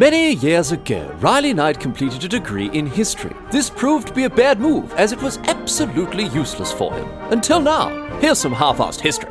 [0.00, 3.36] Many years ago, Riley Knight completed a degree in history.
[3.50, 7.06] This proved to be a bad move, as it was absolutely useless for him.
[7.30, 7.90] Until now.
[8.18, 9.28] Here's some half assed history.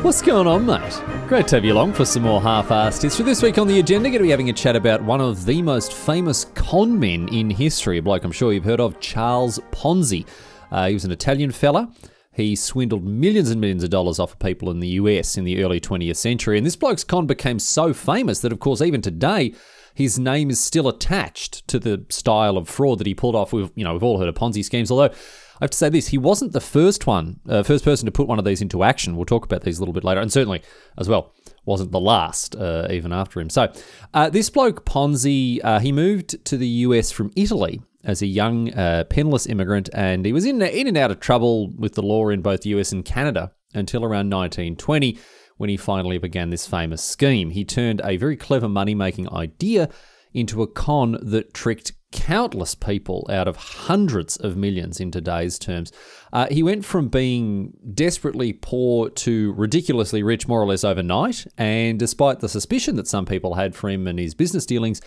[0.00, 1.02] What's going on, mate?
[1.28, 3.26] Great to have you along for some more half-assed history.
[3.26, 5.60] This week on the agenda, going to be having a chat about one of the
[5.60, 10.26] most famous con men in history, a bloke I'm sure you've heard of, Charles Ponzi.
[10.74, 11.88] Uh, he was an Italian fella.
[12.32, 15.62] He swindled millions and millions of dollars off of people in the US in the
[15.62, 16.58] early 20th century.
[16.58, 19.54] And this bloke's con became so famous that, of course, even today,
[19.94, 23.52] his name is still attached to the style of fraud that he pulled off.
[23.52, 26.08] We've, you know, we've all heard of Ponzi schemes, although I have to say this:
[26.08, 29.14] he wasn't the first one, uh, first person to put one of these into action.
[29.14, 30.60] We'll talk about these a little bit later, and certainly
[30.98, 31.32] as well
[31.64, 33.48] wasn't the last, uh, even after him.
[33.48, 33.72] So,
[34.12, 38.72] uh, this bloke Ponzi, uh, he moved to the US from Italy as a young
[38.74, 42.28] uh, penniless immigrant, and he was in in and out of trouble with the law
[42.28, 45.18] in both the US and Canada until around 1920
[45.56, 47.50] when he finally began this famous scheme.
[47.50, 49.88] He turned a very clever money making idea
[50.32, 55.92] into a con that tricked countless people out of hundreds of millions in today's terms.
[56.32, 61.46] Uh, he went from being desperately poor to ridiculously rich more or less overnight.
[61.58, 65.00] And despite the suspicion that some people had for him and his business dealings,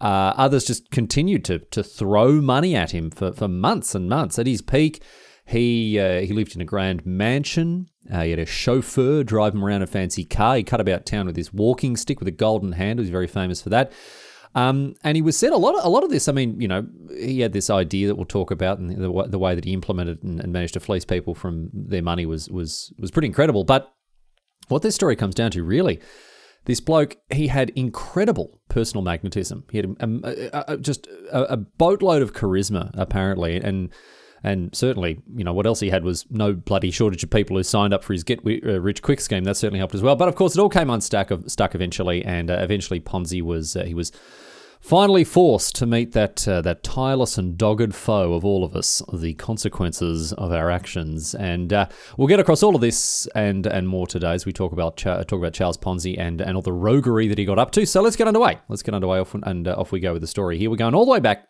[0.00, 4.38] uh, others just continued to, to throw money at him for, for months and months.
[4.38, 5.02] At his peak,
[5.44, 7.88] he uh, he lived in a grand mansion.
[8.12, 10.56] Uh, he had a chauffeur drive him around a fancy car.
[10.56, 13.02] He cut about town with his walking stick with a golden handle.
[13.02, 13.92] He's very famous for that.
[14.54, 15.74] Um, and he was said a lot.
[15.74, 16.28] Of, a lot of this.
[16.28, 19.38] I mean, you know, he had this idea that we'll talk about, and the, the
[19.38, 22.92] way that he implemented and, and managed to fleece people from their money was was
[22.98, 23.64] was pretty incredible.
[23.64, 23.92] But
[24.68, 26.00] what this story comes down to, really,
[26.64, 29.64] this bloke he had incredible personal magnetism.
[29.70, 33.90] He had a, a, a, just a, boatload of charisma, apparently, and
[34.44, 37.62] and certainly, you know, what else he had was no bloody shortage of people who
[37.62, 39.44] signed up for his get uh, rich quick scheme.
[39.44, 40.14] That certainly helped as well.
[40.14, 43.84] But of course, it all came unstuck stuck eventually, and uh, eventually Ponzi was uh,
[43.84, 44.12] he was
[44.80, 49.02] finally forced to meet that uh, that tireless and dogged foe of all of us,
[49.12, 51.34] the consequences of our actions.
[51.34, 54.72] And uh, we'll get across all of this and and more today as we talk
[54.72, 57.86] about talk about Charles Ponzi and and all the roguery that he got up to.
[57.86, 58.58] So let's get underway.
[58.68, 60.58] Let's get underway off and uh, off we go with the story.
[60.58, 61.46] Here we're going all the way back.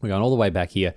[0.00, 0.94] We're going all the way back here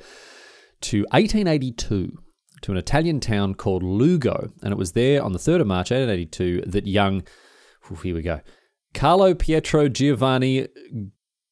[0.81, 2.17] to 1882
[2.61, 4.51] to an Italian town called Lugo.
[4.61, 7.23] And it was there on the 3rd of March 1882 that young,
[8.03, 8.41] here we go,
[8.93, 10.67] Carlo Pietro Giovanni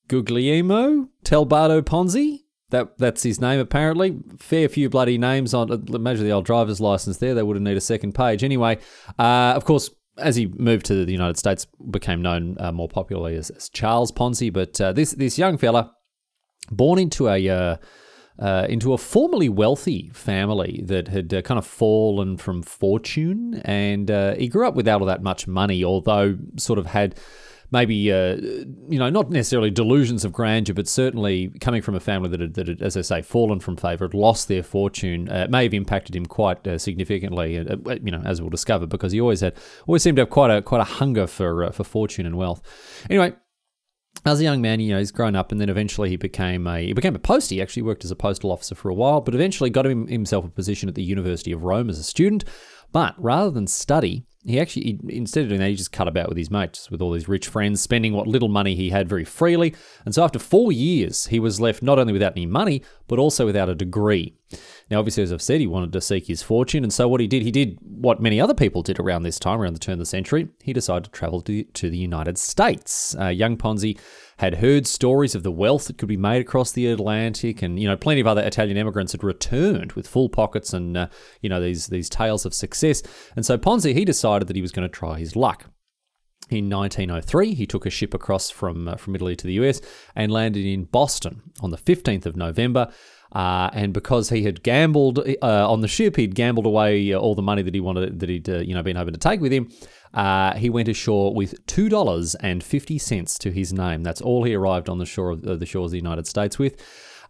[0.09, 2.42] Guglielmo Telbardo Ponzi.
[2.72, 4.20] That, that's his name, apparently.
[4.38, 5.72] Fair few bloody names on.
[5.94, 7.34] Imagine the old driver's license there.
[7.34, 8.44] They wouldn't need a second page.
[8.44, 8.78] Anyway,
[9.18, 13.36] uh, of course, as he moved to the United States, became known uh, more popularly
[13.36, 14.52] as, as, Charles Ponzi.
[14.52, 15.94] But uh, this this young fella,
[16.69, 17.78] born into a uh,
[18.40, 23.62] uh, into a formerly wealthy family that had uh, kind of fallen from fortune.
[23.66, 27.16] And uh, he grew up without all that much money, although sort of had
[27.72, 28.35] maybe, uh,
[28.90, 32.53] you know, not necessarily delusions of grandeur, but certainly coming from a family that had,
[32.56, 35.74] that had as I say, fallen from favour, had lost their fortune, uh, may have
[35.74, 39.56] impacted him quite uh, significantly, you know, as we'll discover, because he always had,
[39.88, 42.62] always seemed to have quite a, quite a hunger for, for fortune and wealth.
[43.09, 43.34] Anyway,
[44.25, 46.81] as a young man, you know, he's grown up, and then eventually he became a
[46.81, 47.50] he became a post.
[47.50, 50.44] He actually worked as a postal officer for a while, but eventually got him, himself
[50.44, 52.44] a position at the University of Rome as a student.
[52.91, 56.29] But rather than study, he actually he, instead of doing that, he just cut about
[56.29, 59.25] with his mates, with all his rich friends, spending what little money he had very
[59.25, 59.75] freely.
[60.05, 63.45] And so after four years, he was left not only without any money, but also
[63.45, 64.33] without a degree.
[64.89, 67.27] Now, obviously, as I've said, he wanted to seek his fortune, and so what he
[67.27, 70.00] did, he did what many other people did around this time, around the turn of
[70.00, 70.47] the century.
[70.63, 73.16] He decided to travel to, to the United States.
[73.19, 74.00] Uh, young Ponzi
[74.39, 77.88] had heard stories of the wealth that could be made across the Atlantic, and you
[77.88, 81.07] know, plenty of other Italian immigrants had returned with full pockets and uh,
[81.41, 83.03] you know these these tales of success.
[83.35, 85.66] And so Ponzi he decided that he was going to try his luck.
[86.50, 89.81] In 1903, he took a ship across from uh, from Italy to the US
[90.16, 92.92] and landed in Boston on the 15th of November.
[93.31, 97.44] Uh, and because he had gambled uh, on the ship, he'd gambled away all the
[97.44, 99.69] money that he wanted that he'd uh, you know been able to take with him.
[100.13, 104.03] Uh, he went ashore with two dollars and fifty cents to his name.
[104.03, 106.75] That's all he arrived on the shore of the shores of the United States with.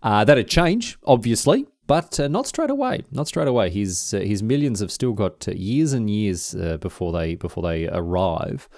[0.02, 3.02] that'd change, obviously, but not straight away.
[3.12, 3.70] Not straight away.
[3.70, 8.70] His his millions have still got years and years before they before they arrive.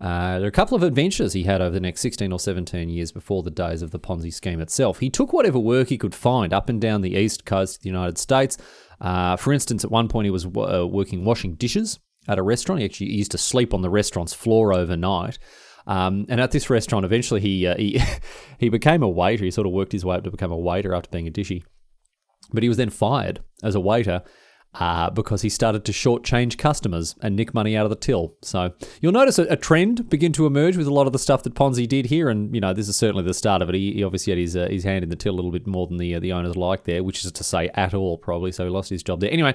[0.00, 2.88] Uh, there are a couple of adventures he had over the next 16 or 17
[2.88, 4.98] years before the days of the Ponzi scheme itself.
[4.98, 7.88] He took whatever work he could find up and down the east coast of the
[7.88, 8.58] United States.
[9.00, 12.80] Uh, for instance, at one point he was uh, working washing dishes at a restaurant.
[12.80, 15.38] He actually used to sleep on the restaurant's floor overnight.
[15.86, 18.02] Um, and at this restaurant, eventually he, uh, he
[18.58, 19.44] he became a waiter.
[19.44, 21.62] He sort of worked his way up to become a waiter after being a dishy.
[22.52, 24.22] But he was then fired as a waiter
[24.74, 28.34] uh, because he started to shortchange customers and nick money out of the till.
[28.42, 31.42] So you'll notice a, a, trend begin to emerge with a lot of the stuff
[31.44, 33.74] that Ponzi did here, and you know this is certainly the start of it.
[33.74, 35.86] He, he obviously had his uh, his hand in the till a little bit more
[35.86, 38.52] than the uh, the owners liked there, which is to say at all probably.
[38.52, 39.30] So he lost his job there.
[39.30, 39.54] Anyway.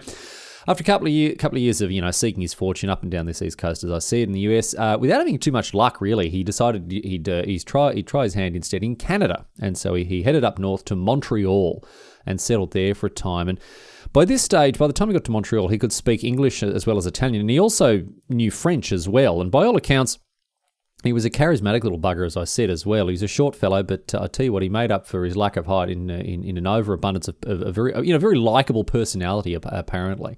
[0.67, 3.01] After a couple of year, couple of years of you know seeking his fortune up
[3.01, 5.51] and down this east coast, as I said in the US, uh, without having too
[5.51, 8.95] much luck, really, he decided he'd uh, he's try he'd try his hand instead in
[8.95, 11.83] Canada, and so he, he headed up north to Montreal
[12.25, 13.47] and settled there for a time.
[13.47, 13.59] And
[14.11, 16.85] by this stage, by the time he got to Montreal, he could speak English as
[16.85, 19.41] well as Italian, and he also knew French as well.
[19.41, 20.19] And by all accounts,
[21.03, 23.07] he was a charismatic little bugger, as I said as well.
[23.07, 25.37] He's a short fellow, but uh, I tell you what, he made up for his
[25.37, 28.37] lack of height in uh, in, in, an overabundance of, a very you know very
[28.37, 30.37] likable personality apparently.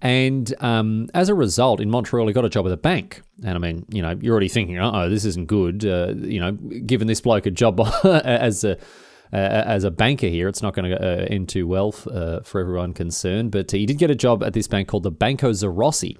[0.00, 3.22] And um, as a result, in Montreal, he got a job at a bank.
[3.44, 5.86] And I mean, you know, you're already thinking, oh, this isn't good.
[5.86, 8.76] Uh, you know, giving this bloke a job as a
[9.32, 12.60] uh, as a banker here, it's not going to uh, end too well uh, for
[12.60, 13.50] everyone concerned.
[13.50, 16.16] But he did get a job at this bank called the Banco Zarossi.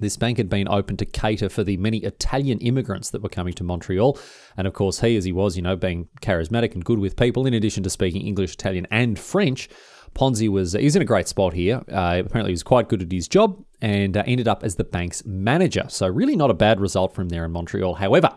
[0.00, 3.54] This bank had been open to cater for the many Italian immigrants that were coming
[3.54, 4.18] to Montreal.
[4.56, 7.46] And of course, he, as he was, you know, being charismatic and good with people,
[7.46, 9.68] in addition to speaking English, Italian, and French,
[10.14, 11.82] Ponzi was he's in a great spot here.
[11.90, 14.84] Uh, apparently, he was quite good at his job and uh, ended up as the
[14.84, 15.86] bank's manager.
[15.88, 17.94] So, really, not a bad result from there in Montreal.
[17.94, 18.36] However,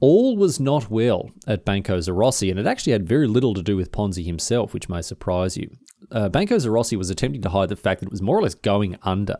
[0.00, 3.76] all was not well at Banco Zarossi, and it actually had very little to do
[3.76, 5.70] with Ponzi himself, which may surprise you.
[6.10, 8.54] Uh, Banco Zarossi was attempting to hide the fact that it was more or less
[8.54, 9.36] going under.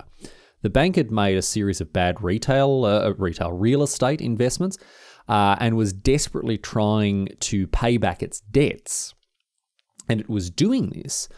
[0.63, 4.79] The bank had made a series of bad retail, uh, retail real estate investments,
[5.29, 9.15] uh, and was desperately trying to pay back its debts.
[10.09, 11.29] And it was doing this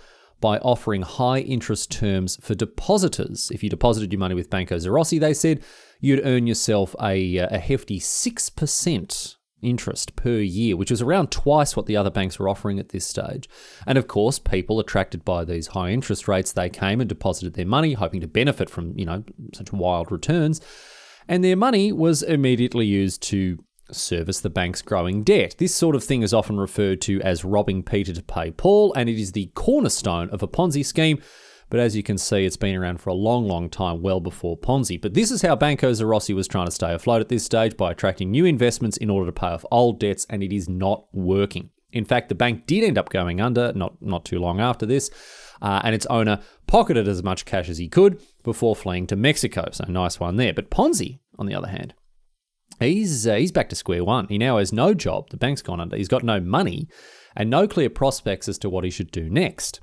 [0.41, 3.51] by offering high interest terms for depositors.
[3.53, 5.65] If you deposited your money with Banco Zarossi, they said
[6.01, 11.77] you'd earn yourself a, uh, a hefty 6% interest per year, which was around twice
[11.77, 13.49] what the other banks were offering at this stage.
[13.87, 17.67] And of course, people attracted by these high interest rates, they came and deposited their
[17.67, 19.25] money, hoping to benefit from, you know,
[19.55, 20.61] such wild returns.
[21.29, 25.55] And their money was immediately used to service the bank's growing debt.
[25.59, 29.09] This sort of thing is often referred to as robbing Peter to pay Paul, and
[29.09, 31.21] it is the cornerstone of a Ponzi scheme
[31.71, 34.57] but as you can see, it's been around for a long, long time, well before
[34.57, 35.01] Ponzi.
[35.01, 37.93] But this is how Banco Zarossi was trying to stay afloat at this stage by
[37.93, 41.71] attracting new investments in order to pay off old debts, and it is not working.
[41.93, 45.11] In fact, the bank did end up going under not, not too long after this,
[45.63, 49.69] uh, and its owner pocketed as much cash as he could before fleeing to Mexico.
[49.73, 50.53] So, nice one there.
[50.53, 51.95] But Ponzi, on the other hand,
[52.79, 54.27] he's, uh, he's back to square one.
[54.29, 56.89] He now has no job, the bank's gone under, he's got no money,
[57.35, 59.81] and no clear prospects as to what he should do next.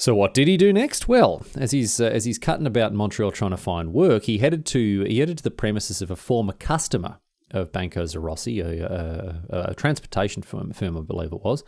[0.00, 1.08] So what did he do next?
[1.08, 4.38] Well, as he's uh, as he's cutting about in Montreal trying to find work, he
[4.38, 7.18] headed to he headed to the premises of a former customer
[7.50, 11.64] of Banco Zarossi, a, a, a transportation firm, firm, I believe it was.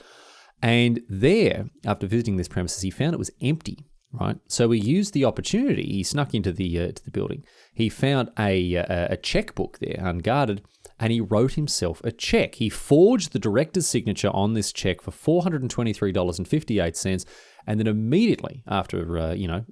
[0.63, 3.87] And there, after visiting this premises, he found it was empty.
[4.13, 5.85] Right, so he used the opportunity.
[5.85, 7.45] He snuck into the uh, to the building.
[7.75, 10.63] He found a, a a checkbook there, unguarded,
[10.99, 12.57] and he wrote himself a check.
[12.57, 16.39] He forged the director's signature on this check for four hundred and twenty three dollars
[16.39, 17.25] and fifty eight cents
[17.67, 19.65] and then immediately after uh, you know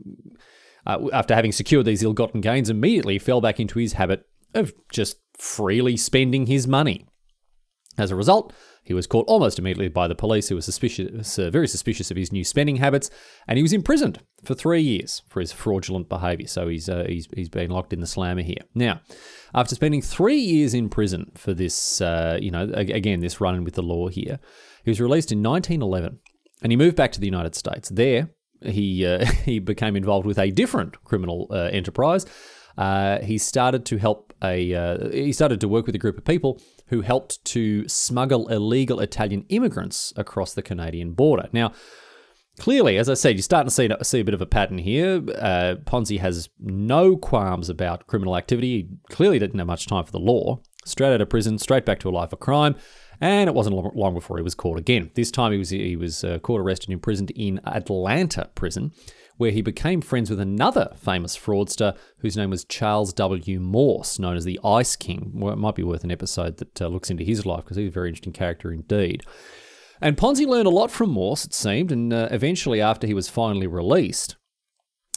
[0.87, 5.19] uh, after having secured these ill-gotten gains, immediately fell back into his habit of just
[5.37, 7.06] freely spending his money.
[7.99, 8.52] As a result,
[8.85, 12.17] he was caught almost immediately by the police, who were suspicious, uh, very suspicious of
[12.17, 13.10] his new spending habits,
[13.46, 16.46] and he was imprisoned for three years for his fraudulent behaviour.
[16.46, 18.63] So he's uh, he's he's been locked in the slammer here.
[18.74, 19.01] Now,
[19.55, 23.74] after spending three years in prison for this, uh, you know, again this run-in with
[23.74, 24.39] the law here,
[24.84, 26.20] he was released in 1911
[26.62, 27.88] and he moved back to the United States.
[27.88, 28.31] There,
[28.62, 32.27] he uh, he became involved with a different criminal uh, enterprise.
[32.77, 36.24] Uh, he started to help a uh, he started to work with a group of
[36.24, 41.48] people who helped to smuggle illegal Italian immigrants across the Canadian border.
[41.53, 41.72] Now,
[42.58, 45.17] clearly, as I said, you're starting to see, see a bit of a pattern here.
[45.17, 48.69] Uh, Ponzi has no qualms about criminal activity.
[48.69, 50.60] He clearly didn't have much time for the law.
[50.89, 52.77] Straight out of prison, straight back to a life of crime.
[53.21, 55.11] And it wasn't long before he was caught again.
[55.15, 58.93] This time he was he was uh, caught, arrested, and imprisoned in Atlanta prison,
[59.39, 63.59] where he became friends with another famous fraudster whose name was Charles W.
[63.59, 65.33] Morse, known as the Ice King.
[65.35, 67.89] Well, it might be worth an episode that uh, looks into his life because he's
[67.89, 69.25] a very interesting character indeed.
[70.01, 73.29] And Ponzi learned a lot from Morse, it seemed, and uh, eventually, after he was
[73.29, 74.37] finally released,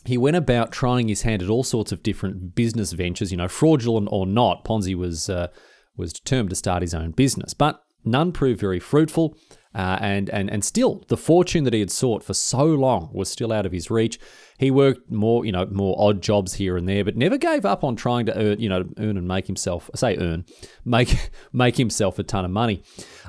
[0.06, 3.48] he went about trying his hand at all sorts of different business ventures, you know,
[3.48, 4.66] fraudulent or not.
[4.66, 5.48] Ponzi was uh,
[5.96, 9.38] was determined to start his own business, but None proved very fruitful,
[9.74, 13.30] Uh, and, and, and still, the fortune that he had sought for so long was
[13.30, 14.20] still out of his reach.
[14.58, 17.84] He worked more, you know, more odd jobs here and there, but never gave up
[17.84, 20.46] on trying to earn, you know, earn and make himself, say earn,
[20.86, 22.84] make make himself a ton of money.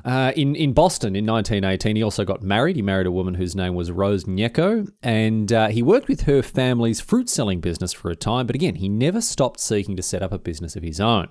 [0.05, 2.75] Uh, in in Boston in 1918, he also got married.
[2.75, 6.43] He married a woman whose name was Rose Gnecco, and uh, he worked with her
[6.43, 8.45] family's fruit selling business for a time.
[8.45, 11.29] But again, he never stopped seeking to set up a business of his own.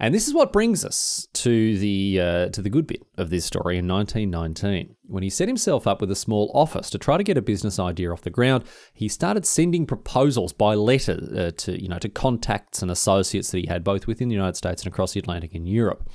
[0.00, 3.44] And this is what brings us to the uh, to the good bit of this
[3.44, 4.96] story in 1919.
[5.06, 7.78] When he set himself up with a small office to try to get a business
[7.78, 12.08] idea off the ground, he started sending proposals by letter uh, to you know to
[12.08, 15.54] contacts and associates that he had both within the United States and across the Atlantic
[15.54, 16.08] in Europe.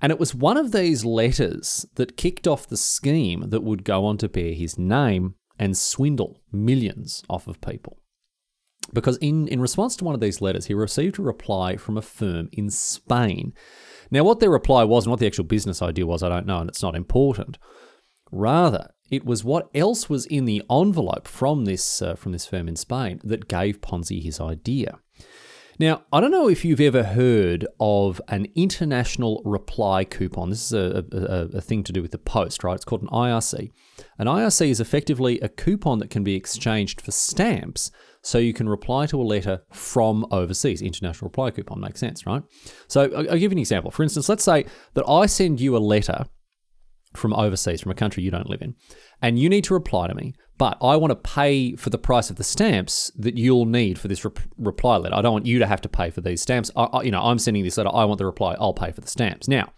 [0.00, 4.04] And it was one of these letters that kicked off the scheme that would go
[4.04, 7.98] on to bear his name and swindle millions off of people.
[8.92, 12.02] Because in, in response to one of these letters, he received a reply from a
[12.02, 13.52] firm in Spain.
[14.10, 16.58] Now, what their reply was and what the actual business idea was, I don't know,
[16.58, 17.58] and it's not important.
[18.30, 22.68] Rather, it was what else was in the envelope from this uh, from this firm
[22.68, 24.98] in Spain that gave Ponzi his idea.
[25.78, 30.50] Now, I don't know if you've ever heard of an international reply coupon.
[30.50, 32.76] This is a, a, a, thing to do with the post, right?
[32.76, 33.70] It's called an IRC.
[34.18, 37.90] An IRC is effectively a coupon that can be exchanged for stamps
[38.22, 40.80] so you can reply to a letter from overseas.
[40.80, 42.42] International reply coupon makes sense, right?
[42.86, 43.90] So I'll, give you an example.
[43.90, 46.24] For instance, let's say that I send you a letter
[47.14, 48.74] from overseas, from a country you don't live in,
[49.22, 52.30] and you need to reply to me, but I want to pay for the price
[52.30, 54.24] of the stamps that you'll need for this
[54.56, 55.14] reply letter.
[55.14, 56.70] I don't want you to have to pay for these stamps.
[56.76, 57.90] I, I, you know, I'm sending this letter.
[57.92, 58.56] I want the reply.
[58.60, 59.48] I'll pay for the stamps.
[59.48, 59.72] Now,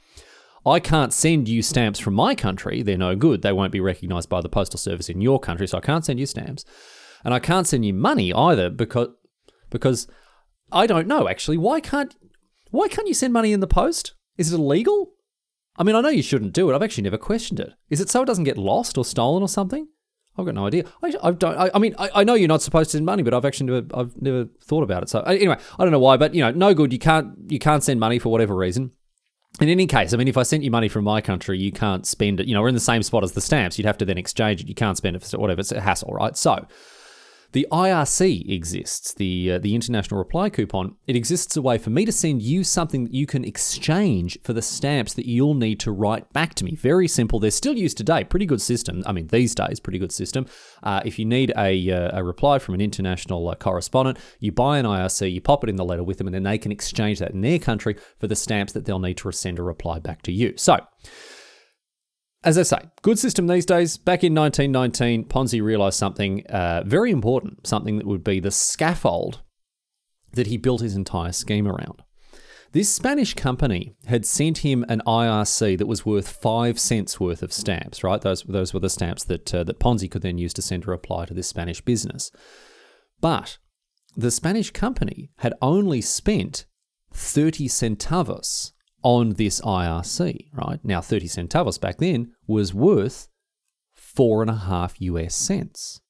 [0.66, 2.82] I can't send you stamps from my country.
[2.82, 3.42] They're no good.
[3.42, 6.18] They won't be recognized by the postal service in your country, so I can't send
[6.18, 6.64] you stamps.
[7.24, 9.08] And I can't send you money either because
[9.70, 10.08] because
[10.70, 11.56] I don't know actually.
[11.56, 12.14] Why can't
[12.70, 14.14] why can't you send money in the post?
[14.36, 15.12] Is it illegal?
[15.78, 16.74] I mean, I know you shouldn't do it.
[16.74, 17.72] I've actually never questioned it.
[17.90, 19.88] Is it so it doesn't get lost or stolen or something?
[20.38, 20.84] I've got no idea.
[21.02, 21.56] I, I don't.
[21.56, 23.72] I, I mean, I, I, know you're not supposed to send money, but I've actually
[23.72, 23.86] never.
[23.94, 25.08] I've never thought about it.
[25.08, 26.92] So uh, anyway, I don't know why, but you know, no good.
[26.92, 27.34] You can't.
[27.48, 28.92] You can't send money for whatever reason.
[29.60, 32.06] In any case, I mean, if I sent you money from my country, you can't
[32.06, 32.46] spend it.
[32.46, 33.78] You know, we're in the same spot as the stamps.
[33.78, 34.68] You'd have to then exchange it.
[34.68, 35.60] You can't spend it for whatever.
[35.60, 36.36] It's a hassle, right?
[36.36, 36.66] So
[37.52, 40.96] the IRC exists, the uh, the international reply coupon.
[41.06, 44.52] It exists a way for me to send you something that you can exchange for
[44.52, 46.74] the stamps that you'll need to write back to me.
[46.74, 47.40] Very simple.
[47.40, 48.24] They're still used today.
[48.24, 49.02] Pretty good system.
[49.06, 50.46] I mean, these days, pretty good system.
[50.82, 54.78] Uh, if you need a, uh, a reply from an international uh, correspondent, you buy
[54.78, 57.18] an IRC, you pop it in the letter with them, and then they can exchange
[57.18, 60.22] that in their country for the stamps that they'll need to send a reply back
[60.22, 60.54] to you.
[60.56, 60.78] So
[62.46, 63.96] as I say, good system these days.
[63.96, 69.42] Back in 1919, Ponzi realized something uh, very important, something that would be the scaffold
[70.32, 72.04] that he built his entire scheme around.
[72.70, 77.52] This Spanish company had sent him an IRC that was worth five cents worth of
[77.52, 78.20] stamps, right?
[78.20, 80.90] Those, those were the stamps that, uh, that Ponzi could then use to send a
[80.90, 82.30] reply to this Spanish business.
[83.20, 83.58] But
[84.16, 86.66] the Spanish company had only spent
[87.12, 88.70] 30 centavos
[89.06, 90.80] on this IRC, right?
[90.82, 93.28] Now, 30 centavos back then was worth
[93.94, 96.00] four and a half US cents.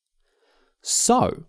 [0.81, 1.45] So,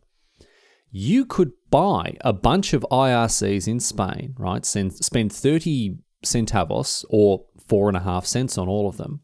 [0.91, 4.65] you could buy a bunch of IRCs in Spain, right?
[4.65, 9.21] Spend 30 centavos or four and a half cents on all of them,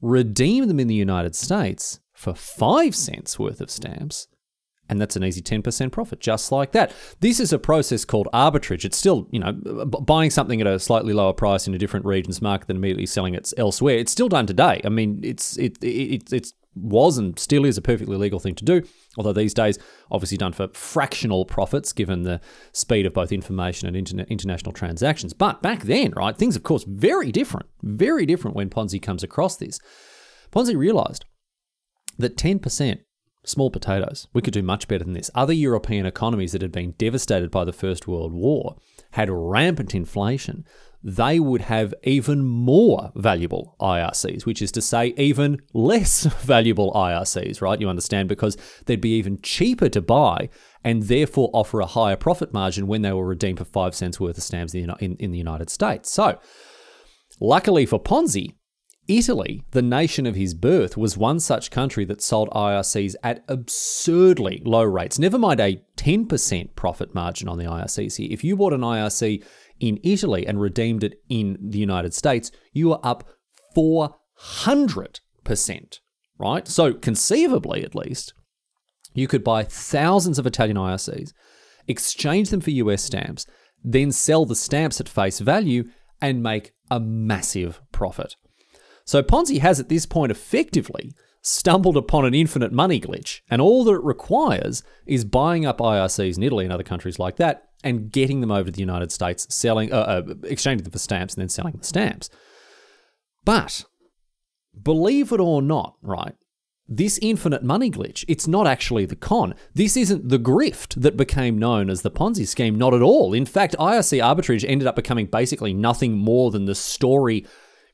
[0.00, 4.28] redeem them in the United States for five cents worth of stamps,
[4.90, 6.92] and that's an easy 10% profit, just like that.
[7.20, 8.84] This is a process called arbitrage.
[8.84, 12.42] It's still, you know, buying something at a slightly lower price in a different region's
[12.42, 13.96] market than immediately selling it elsewhere.
[13.96, 14.80] It's still done today.
[14.84, 18.64] I mean, it's it, it, it's was and still is a perfectly legal thing to
[18.64, 18.82] do,
[19.16, 19.78] although these days
[20.10, 22.40] obviously done for fractional profits given the
[22.72, 25.32] speed of both information and internet, international transactions.
[25.32, 29.56] But back then, right, things of course very different, very different when Ponzi comes across
[29.56, 29.78] this.
[30.52, 31.24] Ponzi realized
[32.18, 33.00] that 10%
[33.44, 34.28] Small potatoes.
[34.34, 35.30] We could do much better than this.
[35.34, 38.76] Other European economies that had been devastated by the First World War
[39.12, 40.64] had rampant inflation.
[41.02, 47.62] They would have even more valuable IRCs, which is to say, even less valuable IRCs,
[47.62, 47.80] right?
[47.80, 48.28] You understand?
[48.28, 50.50] Because they'd be even cheaper to buy
[50.84, 54.36] and therefore offer a higher profit margin when they were redeemed for five cents worth
[54.36, 56.10] of stamps in, in, in the United States.
[56.10, 56.38] So,
[57.40, 58.56] luckily for Ponzi,
[59.10, 64.62] Italy, the nation of his birth, was one such country that sold IRCs at absurdly
[64.64, 65.18] low rates.
[65.18, 68.28] Never mind a 10% profit margin on the IRCs here.
[68.30, 69.42] If you bought an IRC
[69.80, 73.28] in Italy and redeemed it in the United States, you are up
[73.76, 75.98] 400%,
[76.38, 76.68] right?
[76.68, 78.32] So, conceivably at least,
[79.12, 81.32] you could buy thousands of Italian IRCs,
[81.88, 83.44] exchange them for US stamps,
[83.82, 85.90] then sell the stamps at face value
[86.22, 88.36] and make a massive profit.
[89.04, 93.84] So Ponzi has at this point effectively stumbled upon an infinite money glitch, and all
[93.84, 98.12] that it requires is buying up IRCs in Italy and other countries like that and
[98.12, 99.96] getting them over to the United States, selling, uh,
[100.28, 102.28] uh, exchanging them for stamps, and then selling the stamps.
[103.44, 103.84] But
[104.80, 106.34] believe it or not, right?
[106.86, 109.54] This infinite money glitch, it's not actually the con.
[109.74, 113.32] This isn't the grift that became known as the Ponzi scheme, not at all.
[113.32, 117.46] In fact, IRC arbitrage ended up becoming basically nothing more than the story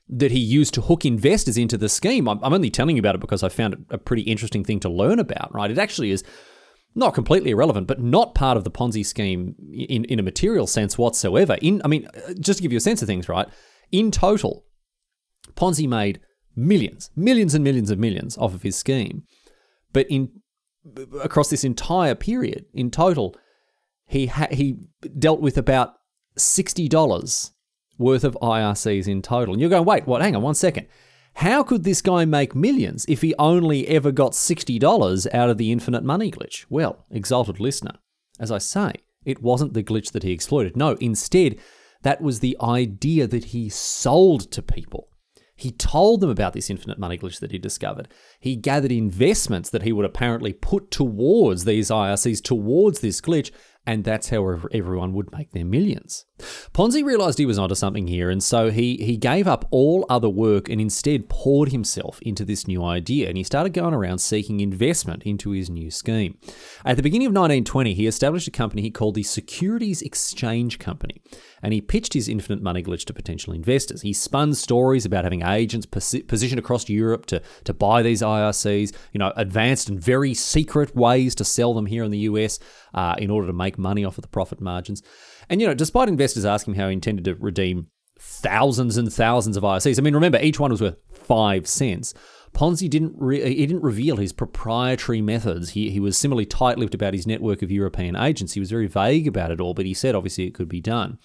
[0.08, 2.28] that he used to hook investors into the scheme.
[2.28, 4.88] I'm, only telling you about it because I found it a pretty interesting thing to
[4.88, 5.70] learn about, right?
[5.70, 6.22] It actually is
[6.94, 10.96] not completely irrelevant, but not part of the Ponzi scheme in, in a material sense
[10.96, 11.56] whatsoever.
[11.60, 13.48] In, I mean, uh, just to give you a sense of things, right?
[13.90, 14.64] In total,
[15.56, 16.20] Ponzi made
[16.54, 19.24] millions, millions and millions of millions off of his scheme.
[19.92, 20.30] But in
[21.20, 23.36] across this entire period, in total,
[24.06, 24.78] he ha- he
[25.18, 25.94] dealt with about
[26.36, 27.52] sixty dollars
[27.98, 29.54] worth of IRCs in total.
[29.54, 30.22] And you're going, wait, what?
[30.22, 30.86] Hang on one second.
[31.34, 35.70] How could this guy make millions if he only ever got $60 out of the
[35.70, 36.64] infinite money glitch?
[36.70, 37.98] Well, exalted listener,
[38.40, 38.92] as I say,
[39.24, 40.76] it wasn't the glitch that he exploited.
[40.76, 41.58] No, instead,
[42.02, 45.08] that was the idea that he sold to people.
[45.56, 48.08] He told them about this infinite money glitch that he discovered.
[48.40, 53.50] He gathered investments that he would apparently put towards these IRCs, towards this glitch,
[53.86, 56.26] and that's how everyone would make their millions.
[56.38, 60.28] Ponzi realized he was onto something here, and so he, he gave up all other
[60.28, 64.60] work and instead poured himself into this new idea, and he started going around seeking
[64.60, 66.36] investment into his new scheme.
[66.84, 71.22] At the beginning of 1920, he established a company he called the Securities Exchange Company,
[71.62, 74.02] and he pitched his infinite money glitch to potential investors.
[74.02, 79.18] He spun stories about having agents positioned across Europe to, to buy these IRCs, you
[79.18, 82.58] know, advanced and very secret ways to sell them here in the US
[82.92, 85.02] uh, in order to make money off of the profit margins.
[85.48, 87.88] And, you know, despite investors asking how he intended to redeem
[88.18, 92.14] thousands and thousands of IRCs, I mean, remember, each one was worth five cents.
[92.52, 95.70] Ponzi didn't re- he didn't reveal his proprietary methods.
[95.70, 98.54] He, he was similarly tight-lipped about his network of European agents.
[98.54, 101.18] He was very vague about it all, but he said obviously it could be done.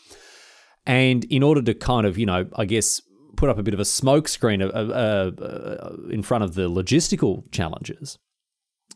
[0.86, 3.02] And in order to kind of, you know, I guess
[3.38, 7.50] put up a bit of a smokescreen uh, uh, uh, in front of the logistical
[7.52, 8.18] challenges,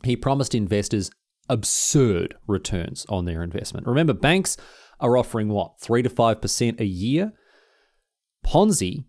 [0.04, 1.12] he promised investors
[1.48, 3.88] absurd returns on their investment.
[3.88, 4.58] Remember, banks
[5.00, 7.34] are offering what, 3 to 5% a year?
[8.46, 9.06] Ponzi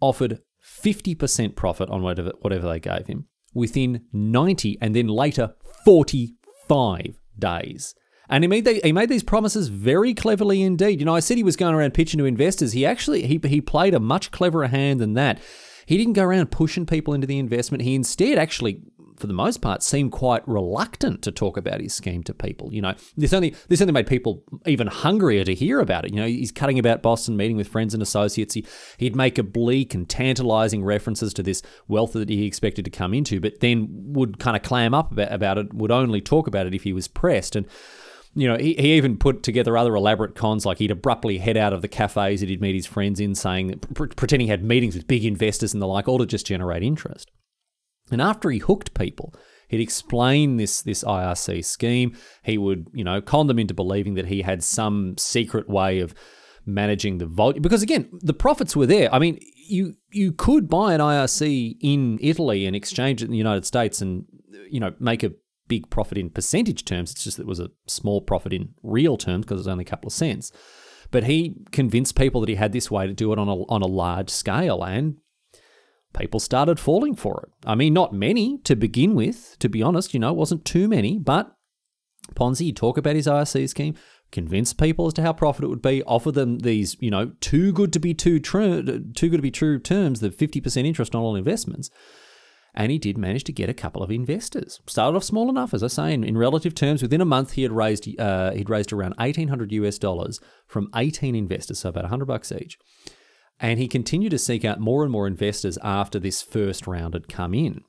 [0.00, 0.40] offered
[0.82, 5.54] 50% profit on whatever, they gave him within 90 and then later
[5.84, 7.94] 45 days.
[8.28, 11.00] And he made, the, he made these promises very cleverly indeed.
[11.00, 12.72] You know, I said he was going around pitching to investors.
[12.72, 15.40] He actually he, he played a much cleverer hand than that.
[15.86, 17.82] He didn't go around pushing people into the investment.
[17.82, 18.82] He instead actually
[19.18, 22.72] for the most part, seemed quite reluctant to talk about his scheme to people.
[22.72, 26.12] You know, this only this only made people even hungrier to hear about it.
[26.12, 28.54] You know, he's cutting about Boston, meeting with friends and associates.
[28.54, 28.66] He,
[28.98, 33.40] he'd make oblique and tantalizing references to this wealth that he expected to come into,
[33.40, 36.74] but then would kind of clam up about, about it, would only talk about it
[36.74, 37.56] if he was pressed.
[37.56, 37.66] And
[38.34, 41.72] you know, he, he even put together other elaborate cons, like he'd abruptly head out
[41.72, 44.94] of the cafes that he'd meet his friends in, saying that, pretending he had meetings
[44.94, 47.30] with big investors and the like, all to just generate interest.
[48.10, 49.34] And after he hooked people,
[49.68, 52.16] he'd explain this this IRC scheme.
[52.42, 56.14] He would, you know, con them into believing that he had some secret way of
[56.66, 57.62] managing the volume.
[57.62, 59.12] Because again, the profits were there.
[59.14, 63.38] I mean, you you could buy an IRC in Italy and exchange it in the
[63.38, 64.24] United States, and
[64.70, 65.32] you know, make a
[65.68, 67.12] big profit in percentage terms.
[67.12, 69.82] It's just that it was a small profit in real terms because it was only
[69.82, 70.50] a couple of cents.
[71.10, 73.82] But he convinced people that he had this way to do it on a on
[73.82, 75.16] a large scale, and
[76.16, 77.66] people started falling for it.
[77.66, 80.88] I mean, not many to begin with, to be honest, you know, it wasn't too
[80.88, 81.54] many, but
[82.34, 83.94] Ponzi, talk about his IRC scheme,
[84.30, 87.72] convince people as to how profit it would be, offer them these, you know, too
[87.72, 88.82] good to be too true,
[89.14, 91.90] too good to be true terms, the 50% interest on all investments.
[92.74, 94.80] And he did manage to get a couple of investors.
[94.86, 97.02] Started off small enough, as I say, in, in relative terms.
[97.02, 101.34] Within a month, he had raised uh, he'd raised around 1,800 US dollars from 18
[101.34, 102.78] investors, so about 100 bucks each.
[103.60, 107.28] And he continued to seek out more and more investors after this first round had
[107.28, 107.82] come in.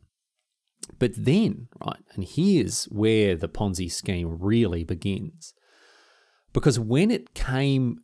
[0.98, 5.54] But then, right, and here's where the Ponzi scheme really begins.
[6.54, 8.00] Because when it came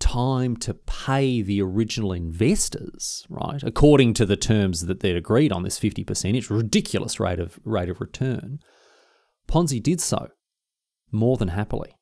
[0.00, 5.62] time to pay the original investors, right, according to the terms that they'd agreed on
[5.62, 8.58] this 50%, it's ridiculous rate of rate of return,
[9.48, 10.28] Ponzi did so
[11.12, 11.94] more than happily.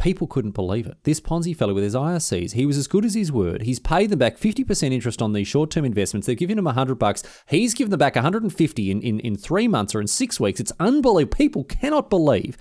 [0.00, 0.96] People couldn't believe it.
[1.04, 3.62] This Ponzi fellow with his IRCs, he was as good as his word.
[3.62, 6.26] He's paid them back 50% interest on these short term investments.
[6.26, 7.22] They've given him 100 bucks.
[7.46, 10.58] He's given them back 150 in, in, in three months or in six weeks.
[10.58, 11.36] It's unbelievable.
[11.36, 12.56] People cannot believe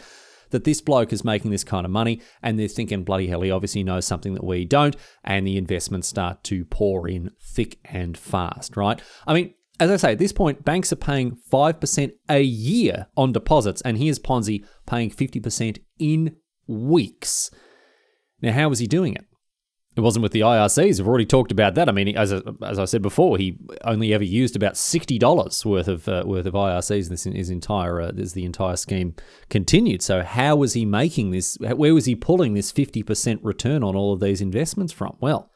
[0.49, 3.51] that this bloke is making this kind of money, and they're thinking, bloody hell, he
[3.51, 8.17] obviously knows something that we don't, and the investments start to pour in thick and
[8.17, 9.01] fast, right?
[9.27, 13.31] I mean, as I say, at this point, banks are paying 5% a year on
[13.31, 16.35] deposits, and here's Ponzi paying 50% in
[16.69, 17.51] weeks.
[18.41, 19.25] Now, how was he doing it?
[19.95, 20.99] It wasn't with the IRCs.
[20.99, 21.89] We've already talked about that.
[21.89, 25.89] I mean, as, as I said before, he only ever used about sixty dollars worth
[25.89, 27.09] of uh, worth of IRCs.
[27.09, 29.15] This his entire uh, as the entire scheme
[29.49, 30.01] continued.
[30.01, 31.57] So how was he making this?
[31.59, 35.17] Where was he pulling this fifty percent return on all of these investments from?
[35.19, 35.51] Well,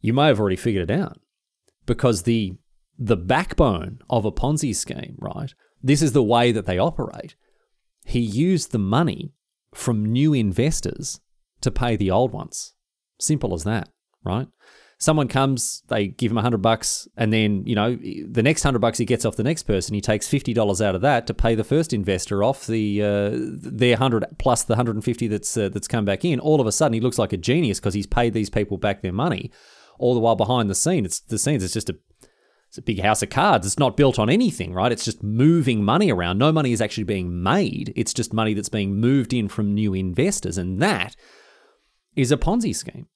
[0.00, 1.20] you may have already figured it out
[1.84, 2.54] because the
[2.96, 5.52] the backbone of a Ponzi scheme, right?
[5.82, 7.34] This is the way that they operate.
[8.06, 9.32] He used the money
[9.74, 11.20] from new investors
[11.60, 12.74] to pay the old ones.
[13.20, 13.88] Simple as that,
[14.24, 14.48] right?
[14.98, 18.78] Someone comes, they give him a hundred bucks, and then you know the next hundred
[18.78, 19.94] bucks he gets off the next person.
[19.94, 23.30] He takes fifty dollars out of that to pay the first investor off the uh,
[23.34, 26.40] their hundred plus the hundred and fifty that's uh, that's come back in.
[26.40, 29.02] All of a sudden, he looks like a genius because he's paid these people back
[29.02, 29.50] their money.
[29.98, 31.62] All the while behind the scene, it's the scenes.
[31.62, 31.98] It's just a
[32.74, 33.64] it's a big house of cards.
[33.64, 34.90] It's not built on anything, right?
[34.90, 36.38] It's just moving money around.
[36.38, 37.92] No money is actually being made.
[37.94, 40.58] It's just money that's being moved in from new investors.
[40.58, 41.14] And that
[42.16, 43.06] is a Ponzi scheme.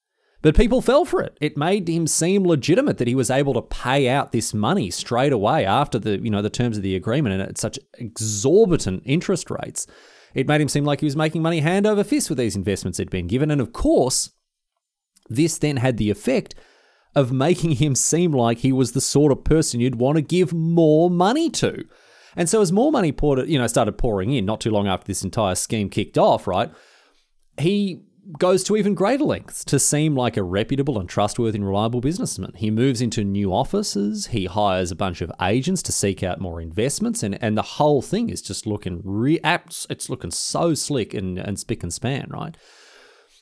[0.42, 1.36] But people fell for it.
[1.40, 5.32] It made him seem legitimate that he was able to pay out this money straight
[5.32, 9.50] away after the, you know, the terms of the agreement and at such exorbitant interest
[9.50, 9.88] rates.
[10.34, 12.98] It made him seem like he was making money hand over fist with these investments
[12.98, 13.50] he'd been given.
[13.50, 14.30] And of course,
[15.28, 16.54] this then had the effect
[17.18, 20.52] of making him seem like he was the sort of person you'd want to give
[20.52, 21.84] more money to.
[22.36, 25.06] And so as more money poured, you know, started pouring in, not too long after
[25.06, 26.70] this entire scheme kicked off, right?
[27.58, 28.04] He
[28.38, 32.52] goes to even greater lengths to seem like a reputable and trustworthy and reliable businessman.
[32.54, 36.60] He moves into new offices, he hires a bunch of agents to seek out more
[36.60, 41.38] investments, and, and the whole thing is just looking re- it's looking so slick and,
[41.38, 42.56] and spick and span, right?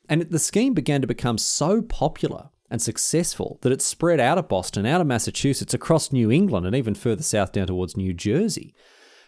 [0.09, 4.49] And the scheme began to become so popular and successful that it spread out of
[4.49, 8.75] Boston, out of Massachusetts, across New England, and even further south down towards New Jersey.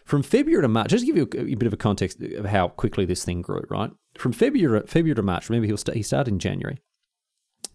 [0.05, 2.45] From February to March, just to give you a, a bit of a context of
[2.45, 3.91] how quickly this thing grew, right?
[4.17, 6.79] From February, February to March, remember he, was, he started in January.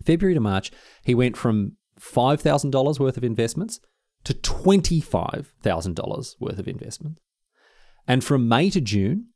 [0.05, 0.73] February to March,
[1.05, 3.79] he went from $5,000 worth of investments
[4.25, 7.21] to $25,000 worth of investments.
[8.07, 9.29] And from May to June,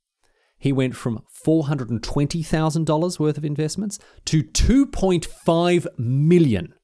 [0.59, 6.75] he went from $420,000 worth of investments to 2.5 million.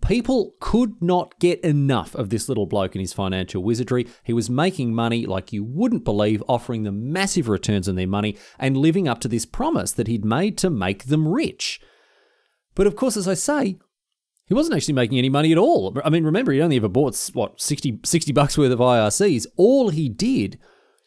[0.00, 4.08] People could not get enough of this little bloke and his financial wizardry.
[4.24, 8.36] He was making money like you wouldn't believe, offering them massive returns on their money
[8.58, 11.80] and living up to this promise that he'd made to make them rich.
[12.74, 13.78] But of course, as I say,
[14.46, 15.96] he wasn't actually making any money at all.
[16.04, 19.46] I mean, remember, he only ever bought, what, 60, 60 bucks worth of IRCs.
[19.56, 20.58] All he did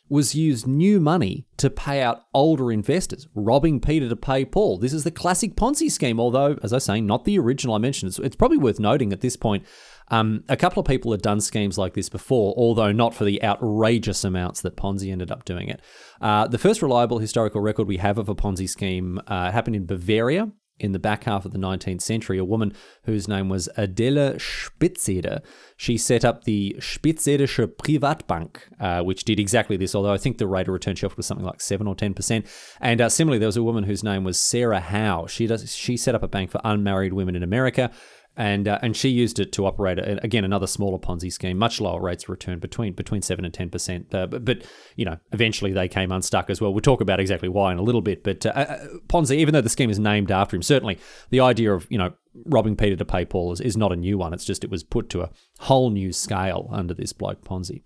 [0.08, 4.78] was use new money to pay out older investors, robbing Peter to pay Paul.
[4.78, 8.10] This is the classic Ponzi scheme, although, as I say, not the original I mentioned.
[8.10, 9.66] It's, it's probably worth noting at this point.
[10.10, 13.44] Um, a couple of people had done schemes like this before, although not for the
[13.44, 15.82] outrageous amounts that Ponzi ended up doing it.
[16.22, 19.86] Uh, the first reliable historical record we have of a Ponzi scheme uh, happened in
[19.86, 24.34] Bavaria in the back half of the 19th century, a woman whose name was Adele
[24.34, 25.42] Spitzeder.
[25.78, 30.48] She set up the Spitzedersche Privatbank, uh, which did exactly this, although I think the
[30.48, 32.46] rate of return she offered was something like 7 or 10%.
[32.82, 35.28] And uh, similarly, there was a woman whose name was Sarah Howe.
[35.28, 37.92] She, does, she set up a bank for unmarried women in America
[38.38, 42.02] and uh, and she used it to operate again another smaller Ponzi scheme, much lower
[42.02, 44.14] rates of return between between seven and ten percent.
[44.14, 44.64] Uh, but, but,
[44.96, 46.74] you know, eventually they came unstuck as well.
[46.74, 48.24] We'll talk about exactly why in a little bit.
[48.24, 51.74] But uh, uh Ponzi, even though the scheme is named after him, certainly the idea
[51.74, 52.14] of you know
[52.46, 54.34] robbing Peter to pay Paul is, is not a new one.
[54.34, 57.84] It's just it was put to a whole new scale under this bloke Ponzi.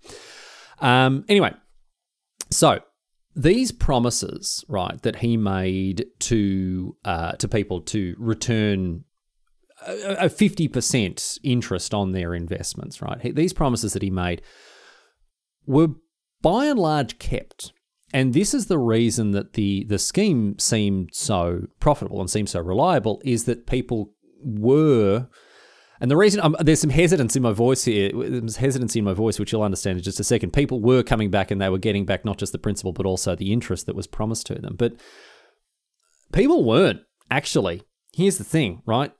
[0.80, 1.52] Um, anyway,
[2.50, 2.80] so
[3.36, 9.04] these promises, right, that he made to uh, to people to return
[9.86, 13.00] a fifty percent interest on their investments.
[13.02, 14.42] Right, these promises that he made
[15.66, 15.88] were
[16.42, 17.72] by and large kept.
[18.12, 22.58] And this is the reason that the, the scheme seemed so profitable and seemed so
[22.58, 25.28] reliable is that people were
[26.00, 29.12] and the reason um, there's some hesitance in my voice here, there's hesitancy in my
[29.12, 30.54] voice, which you'll understand in just a second.
[30.54, 33.36] People were coming back and they were getting back not just the principal, but also
[33.36, 34.76] the interest that was promised to them.
[34.76, 34.94] But
[36.32, 37.82] people weren't actually.
[38.14, 39.12] Here's the thing, right?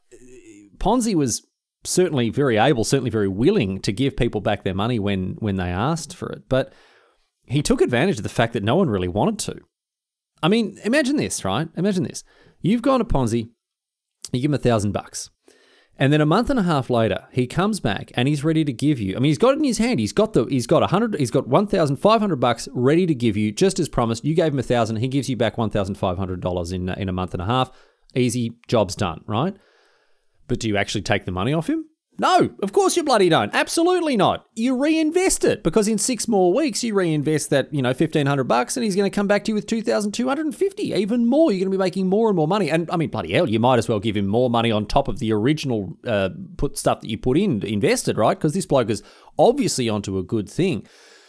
[0.80, 1.46] Ponzi was
[1.84, 5.70] certainly very able, certainly very willing to give people back their money when when they
[5.70, 6.48] asked for it.
[6.48, 6.72] But
[7.44, 9.60] he took advantage of the fact that no one really wanted to.
[10.42, 11.68] I mean, imagine this, right?
[11.76, 12.24] Imagine this.
[12.60, 13.50] You've gone to Ponzi,
[14.32, 15.30] you give him a thousand bucks,
[15.98, 18.72] And then a month and a half later, he comes back and he's ready to
[18.72, 19.14] give you.
[19.14, 20.00] I mean, he's got it in his hand.
[20.00, 21.14] He's got the he's got a hundred.
[21.16, 24.24] He's got one thousand five hundred bucks ready to give you, just as promised.
[24.24, 24.96] You gave him a thousand.
[24.96, 27.46] He gives you back one thousand five hundred dollars in in a month and a
[27.46, 27.70] half.
[28.14, 29.54] Easy, job's done, right?
[30.50, 31.84] But do you actually take the money off him?
[32.18, 33.54] No, of course you bloody don't.
[33.54, 34.46] Absolutely not.
[34.56, 38.44] You reinvest it because in six more weeks you reinvest that you know fifteen hundred
[38.44, 40.54] bucks, and he's going to come back to you with two thousand two hundred and
[40.54, 41.52] fifty, even more.
[41.52, 42.68] You're going to be making more and more money.
[42.68, 45.06] And I mean, bloody hell, you might as well give him more money on top
[45.06, 48.36] of the original uh, put stuff that you put in invested, right?
[48.36, 49.04] Because this bloke is
[49.38, 50.84] obviously onto a good thing.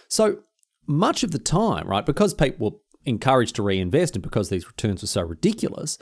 [0.08, 0.40] So
[0.88, 5.04] much of the time, right, because people were encouraged to reinvest, and because these returns
[5.04, 6.00] were so ridiculous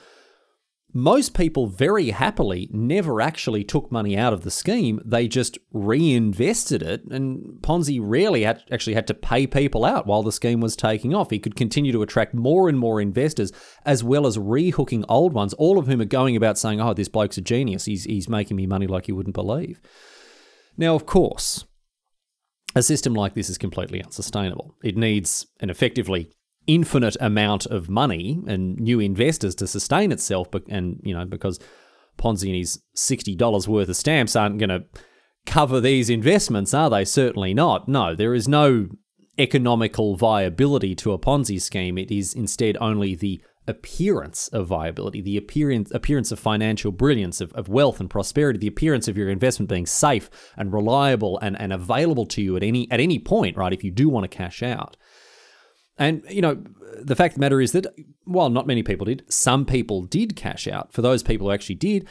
[0.93, 4.99] most people very happily never actually took money out of the scheme.
[5.06, 10.23] They just reinvested it, and Ponzi rarely had, actually had to pay people out while
[10.23, 11.30] the scheme was taking off.
[11.30, 13.52] He could continue to attract more and more investors,
[13.86, 17.10] as well as rehooking old ones, all of whom are going about saying, "Oh, this
[17.10, 17.86] bloke's a genius.
[17.86, 19.80] He's he's making me money like you wouldn't believe."
[20.75, 21.65] Now, of course,
[22.75, 24.75] a system like this is completely unsustainable.
[24.84, 26.32] It needs an effectively
[26.69, 30.47] infinite amount of money and new investors to sustain itself.
[30.69, 31.60] And you know because
[32.17, 34.86] Ponzi and his sixty dollars worth of stamps aren't going to
[35.45, 37.05] cover these investments, are they?
[37.05, 37.88] Certainly not.
[37.88, 38.88] No, there is no
[39.39, 41.97] economical viability to a Ponzi scheme.
[41.97, 47.51] It is instead only the appearance of viability, the appearance appearance of financial brilliance, of,
[47.53, 51.71] of wealth and prosperity, the appearance of your investment being safe and reliable and, and
[51.71, 53.73] available to you at any at any point, right?
[53.73, 54.97] If you do want to cash out.
[56.00, 56.64] And, you know,
[57.02, 57.86] the fact of the matter is that
[58.24, 60.94] while not many people did, some people did cash out.
[60.94, 62.08] For those people who actually did,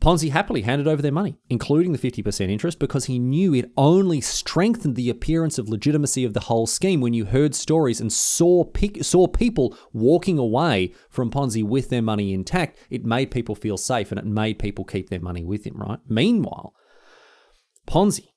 [0.00, 4.20] Ponzi happily handed over their money, including the 50% interest, because he knew it only
[4.20, 8.64] strengthened the appearance of legitimacy of the whole scheme when you heard stories and saw,
[8.64, 12.78] pic- saw people walking away from Ponzi with their money intact.
[12.88, 15.98] It made people feel safe and it made people keep their money with him, right?
[16.08, 16.72] Meanwhile,
[17.86, 18.28] Ponzi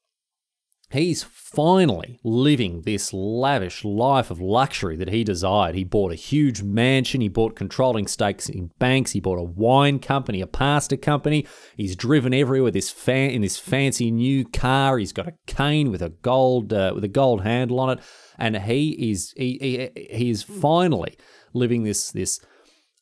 [0.92, 5.74] He's finally living this lavish life of luxury that he desired.
[5.74, 9.98] He bought a huge mansion, he bought controlling stakes in banks, he bought a wine
[9.98, 11.48] company, a pasta company.
[11.76, 15.00] He's driven everywhere fan in this fancy new car.
[15.00, 18.00] He's got a cane with a gold uh, with a gold handle on it,
[18.38, 19.58] and he is he,
[19.96, 21.18] he, he is finally
[21.54, 22.40] living this this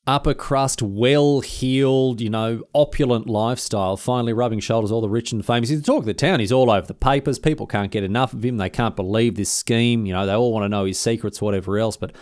[0.07, 5.45] upper crust, well heeled, you know, opulent lifestyle, finally rubbing shoulders all the rich and
[5.45, 5.69] famous.
[5.69, 6.39] He's the talk of the town.
[6.39, 7.39] He's all over the papers.
[7.39, 8.57] People can't get enough of him.
[8.57, 10.05] They can't believe this scheme.
[10.05, 11.97] You know, they all want to know his secrets, whatever else.
[11.97, 12.15] But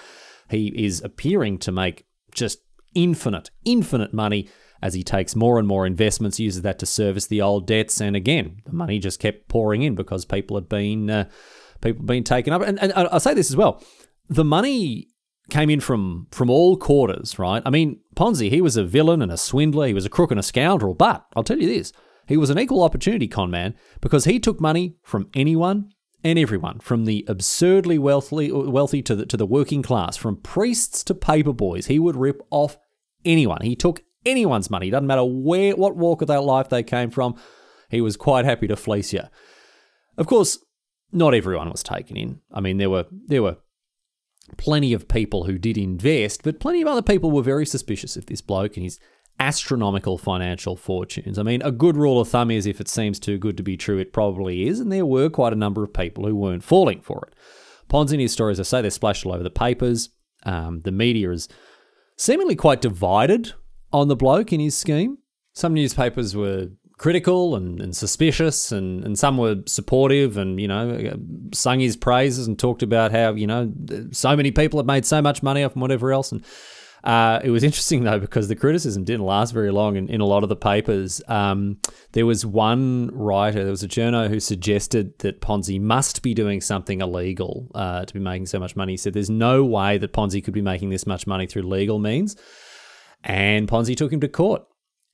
[0.49, 2.59] he is appearing to make just
[2.93, 4.49] infinite, infinite money
[4.81, 7.99] as he takes more and more investments, uses that to service the old debts.
[7.99, 11.25] And again, the money just kept pouring in because people had been uh,
[11.81, 12.61] people had been taken up.
[12.61, 13.83] And, and I'll say this as well:
[14.29, 15.08] the money
[15.49, 17.61] came in from from all quarters, right?
[17.65, 20.39] I mean, Ponzi, he was a villain and a swindler, he was a crook and
[20.39, 21.91] a scoundrel, but I'll tell you this,
[22.27, 25.91] he was an equal opportunity con man because he took money from anyone
[26.23, 31.03] and everyone, from the absurdly wealthy wealthy to the to the working class, from priests
[31.05, 31.87] to paper boys.
[31.87, 32.77] He would rip off
[33.25, 33.61] anyone.
[33.61, 34.89] He took anyone's money.
[34.89, 37.35] Doesn't matter where what walk of that life they came from.
[37.89, 39.23] He was quite happy to fleece you.
[40.17, 40.59] Of course,
[41.11, 42.41] not everyone was taken in.
[42.51, 43.57] I mean, there were there were
[44.57, 48.25] plenty of people who did invest, but plenty of other people were very suspicious of
[48.25, 48.99] this bloke and his
[49.39, 51.39] astronomical financial fortunes.
[51.39, 53.77] I mean, a good rule of thumb is if it seems too good to be
[53.77, 57.01] true, it probably is, and there were quite a number of people who weren't falling
[57.01, 57.35] for it.
[57.89, 60.09] Ponzi and his stories, I say, they're splashed all over the papers.
[60.43, 61.47] Um, the media is
[62.17, 63.53] seemingly quite divided
[63.91, 65.17] on the bloke in his scheme.
[65.53, 71.17] Some newspapers were critical and, and suspicious, and, and some were supportive and, you know,
[71.53, 73.71] sung his praises and talked about how, you know,
[74.11, 76.33] so many people have made so much money off and whatever else.
[76.33, 76.43] And
[77.05, 80.25] uh, it was interesting, though, because the criticism didn't last very long in, in a
[80.25, 81.21] lot of the papers.
[81.29, 81.77] Um,
[82.11, 86.59] there was one writer, there was a journo who suggested that Ponzi must be doing
[86.59, 88.93] something illegal uh, to be making so much money.
[88.93, 91.97] He said there's no way that Ponzi could be making this much money through legal
[91.97, 92.35] means.
[93.23, 94.65] And Ponzi took him to court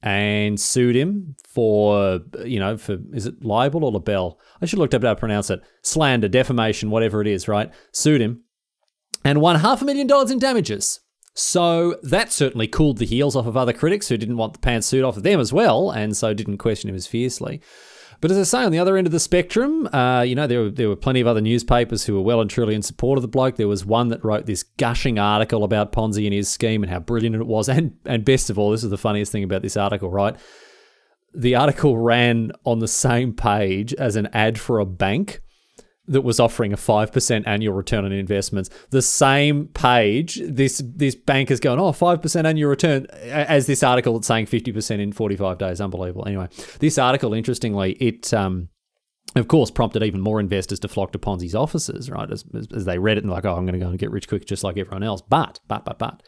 [0.06, 4.40] and sued him for, you know, for, is it libel or libel?
[4.62, 5.62] I should have looked up how to pronounce it.
[5.82, 7.74] Slander, defamation, whatever it is, right?
[7.92, 8.44] Sued him
[9.24, 11.00] and won half a million dollars in damages.
[11.34, 15.06] So that certainly cooled the heels off of other critics who didn't want the pantsuit
[15.06, 17.60] off of them as well, and so didn't question him as fiercely.
[18.22, 20.64] But as I say, on the other end of the spectrum, uh, you know, there
[20.64, 23.22] were, there were plenty of other newspapers who were well and truly in support of
[23.22, 23.56] the bloke.
[23.56, 27.00] There was one that wrote this gushing article about Ponzi and his scheme and how
[27.00, 27.70] brilliant it was.
[27.76, 30.38] And, and best of all, this is the funniest thing about this article, right?
[31.34, 35.42] The article ran on the same page as an ad for a bank.
[36.08, 38.70] That was offering a 5% annual return on investments.
[38.92, 44.14] The same page, this this bank is going, oh, 5% annual return, as this article
[44.14, 45.82] that's saying 50% in 45 days.
[45.82, 46.28] Unbelievable.
[46.28, 46.48] Anyway,
[46.80, 48.34] this article, interestingly, it.
[48.34, 48.70] Um,
[49.36, 52.32] of course, prompted even more investors to flock to Ponzi's offices, right?
[52.32, 54.30] As, as, they read it and like, oh, I'm going to go and get rich
[54.30, 55.22] quick just like everyone else.
[55.22, 56.24] But, but, but, but,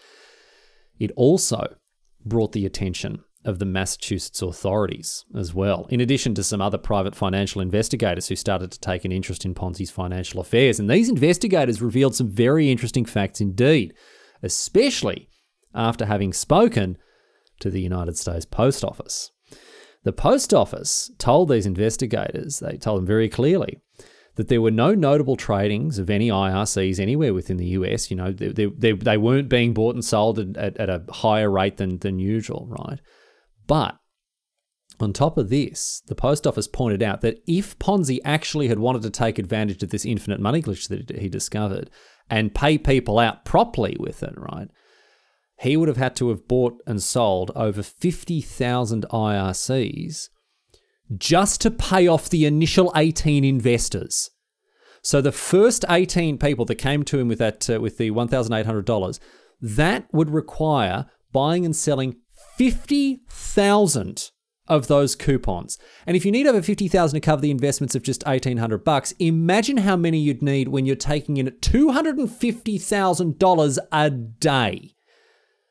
[0.99, 1.77] it also
[2.25, 7.15] brought the attention of the Massachusetts authorities as well, in addition to some other private
[7.15, 10.79] financial investigators who started to take an interest in Ponzi's financial affairs.
[10.79, 13.93] And these investigators revealed some very interesting facts indeed,
[14.43, 15.29] especially
[15.73, 16.97] after having spoken
[17.61, 19.31] to the United States Post Office.
[20.03, 23.79] The Post Office told these investigators, they told them very clearly,
[24.35, 28.11] that there were no notable tradings of any IRCs anywhere within the US.
[28.11, 31.77] You know, they, they, they weren't being bought and sold at, at a higher rate
[31.77, 32.99] than, than usual, right?
[33.67, 33.97] But
[34.99, 39.03] on top of this, the post office pointed out that if Ponzi actually had wanted
[39.03, 41.89] to take advantage of this infinite money glitch that he discovered
[42.29, 44.69] and pay people out properly with it, right,
[45.59, 50.29] he would have had to have bought and sold over 50,000 IRCs
[51.15, 54.29] just to pay off the initial 18 investors.
[55.01, 59.19] So the first 18 people that came to him with that uh, with the $1,800,
[59.61, 62.17] that would require buying and selling
[62.57, 64.31] 50,000
[64.67, 65.77] of those coupons.
[66.05, 69.77] And if you need over 50,000 to cover the investments of just 1800 bucks, imagine
[69.77, 74.95] how many you'd need when you're taking in $250,000 a day.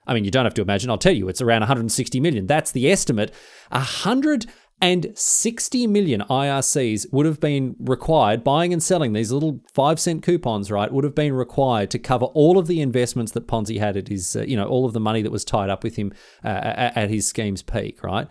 [0.06, 2.46] I mean, you don't have to imagine, I'll tell you, it's around 160 million.
[2.46, 3.34] That's the estimate.
[3.70, 4.46] 100
[4.80, 10.22] and 60 million IRCs would have been required, buying and selling these little five cent
[10.22, 13.96] coupons, right, would have been required to cover all of the investments that Ponzi had
[13.96, 16.12] at his, uh, you know, all of the money that was tied up with him
[16.44, 18.28] uh, at his scheme's peak, right?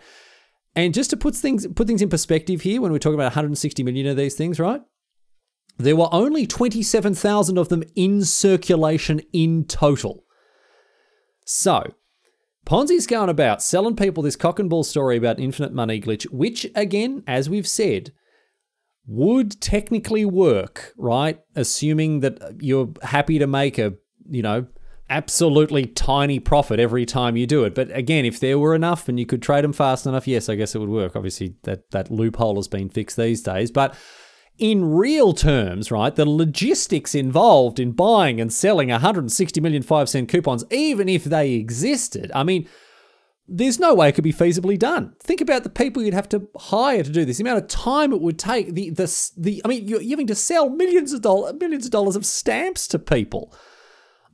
[0.76, 3.82] And just to put things put things in perspective here, when we're talking about 160
[3.82, 4.82] million of these things, right?
[5.78, 10.24] There were only 27,000 of them in circulation in total.
[11.44, 11.94] So,
[12.66, 16.66] Ponzi's going about selling people this cock and bull story about infinite money glitch, which,
[16.74, 18.12] again, as we've said,
[19.06, 21.38] would technically work, right?
[21.54, 23.94] Assuming that you're happy to make a,
[24.28, 24.66] you know,
[25.08, 27.72] absolutely tiny profit every time you do it.
[27.72, 30.56] But again, if there were enough and you could trade them fast enough, yes, I
[30.56, 31.14] guess it would work.
[31.14, 33.96] Obviously, that that loophole has been fixed these days, but
[34.58, 40.28] in real terms, right, the logistics involved in buying and selling 160 million 5 cent
[40.28, 42.68] coupons, even if they existed, I mean,
[43.48, 45.14] there's no way it could be feasibly done.
[45.20, 47.36] Think about the people you'd have to hire to do this.
[47.36, 48.74] The amount of time it would take.
[48.74, 49.62] The the the.
[49.64, 52.98] I mean, you're having to sell millions of dollars, millions of dollars of stamps to
[52.98, 53.54] people.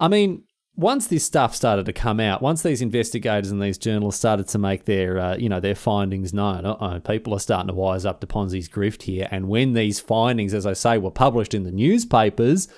[0.00, 4.20] I mean, once this stuff started to come out, once these investigators and these journalists
[4.20, 7.74] started to make their, uh, you know, their findings known, uh-oh, people are starting to
[7.74, 9.28] wise up to Ponzi's grift here.
[9.30, 12.68] And when these findings, as I say, were published in the newspapers,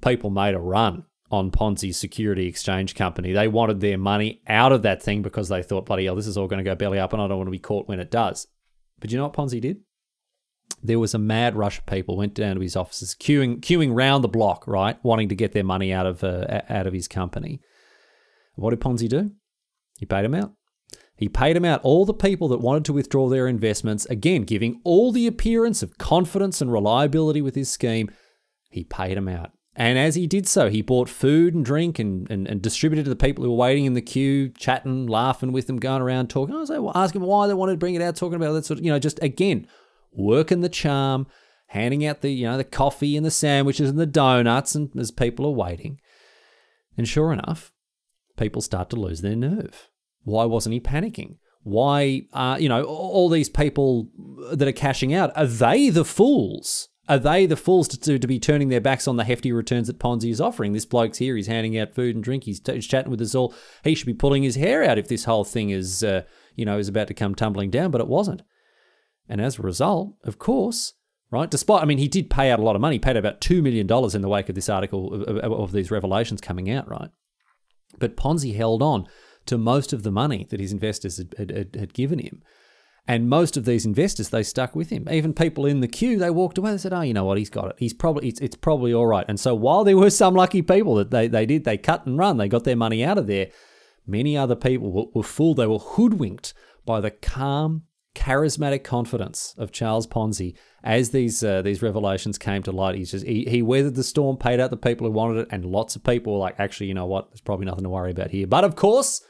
[0.00, 3.32] people made a run on Ponzi's security exchange company.
[3.32, 6.38] They wanted their money out of that thing because they thought, bloody hell, this is
[6.38, 8.10] all going to go belly up, and I don't want to be caught when it
[8.10, 8.46] does.
[9.00, 9.80] But you know what Ponzi did?
[10.82, 14.24] There was a mad rush of people went down to his offices, queuing queuing round
[14.24, 17.60] the block, right, wanting to get their money out of uh, out of his company.
[18.54, 19.32] What did Ponzi do?
[19.98, 20.52] He paid them out.
[21.16, 24.80] He paid them out all the people that wanted to withdraw their investments, again giving
[24.84, 28.10] all the appearance of confidence and reliability with his scheme.
[28.70, 29.50] He paid them out.
[29.74, 33.10] And as he did so, he bought food and drink and, and, and, distributed to
[33.10, 36.56] the people who were waiting in the queue, chatting, laughing with them, going around talking.
[36.56, 38.84] I was asking why they wanted to bring it out, talking about that sort of,
[38.84, 39.68] you know, just again,
[40.12, 41.26] working the charm,
[41.68, 45.10] handing out the, you know, the coffee and the sandwiches and the donuts and as
[45.10, 46.00] people are waiting.
[46.96, 47.72] And sure enough,
[48.36, 49.88] people start to lose their nerve.
[50.24, 51.36] Why wasn't he panicking?
[51.62, 54.08] Why, uh, you know, all these people
[54.52, 56.88] that are cashing out, are they the fools?
[57.08, 59.98] Are they the fools to, to be turning their backs on the hefty returns that
[59.98, 60.72] Ponzi is offering?
[60.72, 63.34] This bloke's here, he's handing out food and drink, he's, t- he's chatting with us
[63.34, 63.54] all.
[63.82, 66.22] He should be pulling his hair out if this whole thing is, uh,
[66.54, 68.42] you know, is about to come tumbling down, but it wasn't.
[69.28, 70.94] And as a result, of course,
[71.30, 73.62] right, despite, I mean, he did pay out a lot of money, paid about $2
[73.62, 77.10] million in the wake of this article of, of, these revelations coming out, right?
[77.98, 79.06] But Ponzi held on
[79.46, 82.42] to most of the money that his investors had, had, had given him.
[83.06, 85.08] And most of these investors, they stuck with him.
[85.10, 86.72] Even people in the queue, they walked away.
[86.72, 87.38] They said, "Oh, you know what?
[87.38, 87.76] He's got it.
[87.78, 90.94] He's probably it's, it's probably all right." And so, while there were some lucky people
[90.96, 92.36] that they they did, they cut and run.
[92.36, 93.48] They got their money out of there.
[94.06, 95.56] Many other people were, were fooled.
[95.56, 96.52] They were hoodwinked
[96.84, 97.84] by the calm
[98.26, 100.50] charismatic confidence of Charles Ponzi
[100.82, 102.96] as these uh, these revelations came to light.
[102.96, 105.64] He's just he, he weathered the storm, paid out the people who wanted it, and
[105.64, 107.30] lots of people were like, actually, you know what?
[107.30, 108.46] There's probably nothing to worry about here.
[108.46, 109.22] But of course,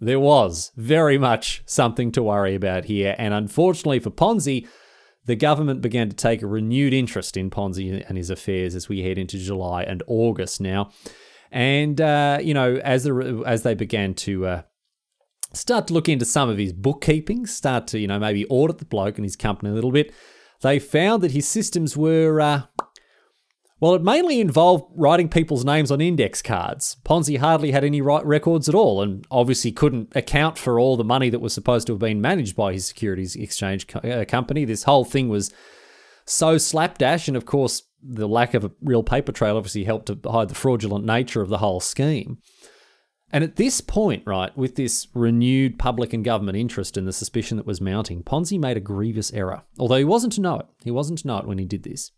[0.00, 4.66] there was very much something to worry about here, and unfortunately for Ponzi.
[5.26, 9.02] the government began to take a renewed interest in Ponzi and his affairs as we
[9.02, 10.90] head into July and August now.
[11.50, 14.62] And, uh, you know, as, the, as they began to uh,
[15.56, 18.84] start to look into some of his bookkeeping, start to, you know, maybe audit the
[18.84, 20.12] bloke and his company a little bit,
[20.62, 22.62] they found that his systems were, uh,
[23.80, 26.96] well, it mainly involved writing people's names on index cards.
[27.04, 31.04] Ponzi hardly had any right records at all and obviously couldn't account for all the
[31.04, 34.64] money that was supposed to have been managed by his securities exchange co- uh, company.
[34.64, 35.52] This whole thing was
[36.24, 40.30] so slapdash, and of course, the lack of a real paper trail obviously helped to
[40.30, 42.38] hide the fraudulent nature of the whole scheme.
[43.32, 47.56] And at this point, right, with this renewed public and government interest and the suspicion
[47.56, 49.62] that was mounting, Ponzi made a grievous error.
[49.78, 50.66] Although he wasn't to know it.
[50.84, 52.12] He wasn't to know it when he did this.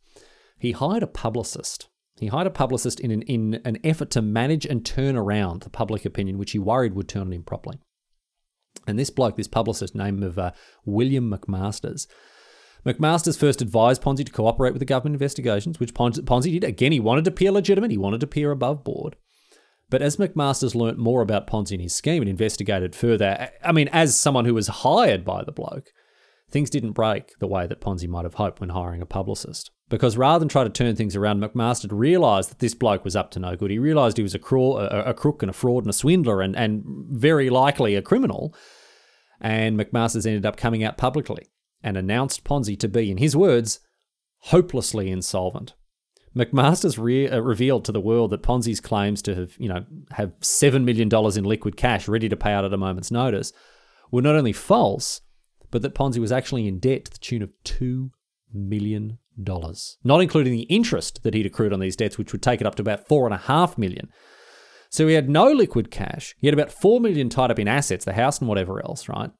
[0.58, 1.88] He hired a publicist.
[2.18, 5.70] He hired a publicist in an, in an effort to manage and turn around the
[5.70, 7.78] public opinion, which he worried would turn on him properly.
[8.86, 10.50] And this bloke, this publicist, name of uh,
[10.84, 12.06] William McMasters,
[12.84, 16.64] McMasters first advised Ponzi to cooperate with the government investigations, which Ponzi did.
[16.64, 19.16] Again, he wanted to appear legitimate, he wanted to appear above board.
[19.90, 23.88] But as McMasters learnt more about Ponzi and his scheme and investigated further, I mean,
[23.88, 25.90] as someone who was hired by the bloke,
[26.50, 29.70] things didn't break the way that Ponzi might have hoped when hiring a publicist.
[29.88, 33.30] Because rather than try to turn things around, McMaster realised that this bloke was up
[33.32, 33.70] to no good.
[33.70, 36.54] He realised he was a, a, a, crook and a fraud and a swindler and,
[36.54, 38.54] and very likely a criminal.
[39.40, 41.46] And McMasters ended up coming out publicly
[41.82, 43.80] and announced Ponzi to be, in his words,
[44.40, 45.74] hopelessly insolvent.
[46.36, 50.30] McMasters re- uh, revealed to the world that Ponzi's claims to have, you know, have
[50.40, 53.52] $7 million in liquid cash ready to pay out at a moment's notice
[54.10, 55.20] were not only false,
[55.70, 58.10] but that Ponzi was actually in debt to the tune of $2
[58.52, 59.18] million,
[60.04, 62.74] not including the interest that he'd accrued on these debts, which would take it up
[62.76, 64.08] to about 4.5 million.
[64.90, 66.34] So he had no liquid cash.
[66.38, 69.30] He had about 4 million tied up in assets, the house and whatever else, right?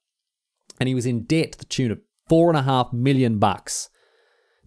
[0.79, 3.89] And he was in debt to the tune of 4.5 million bucks.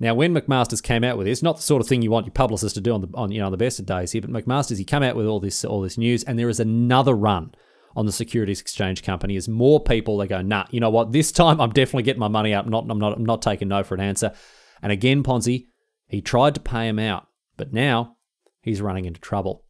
[0.02, 2.34] Now, when McMasters came out with this, not the sort of thing you want your
[2.34, 4.80] publicist to do on the on you know the best of days here, but McMasters
[4.80, 7.54] he came out with all this all this news, and there is another run
[7.95, 11.12] on the Securities Exchange Company as more people they go, nah, you know what?
[11.12, 12.52] This time I'm definitely getting my money.
[12.52, 14.34] I'm not I'm not I'm not taking no for an answer.
[14.82, 15.68] And again, Ponzi,
[16.08, 18.18] he tried to pay him out, but now
[18.60, 19.66] he's running into trouble.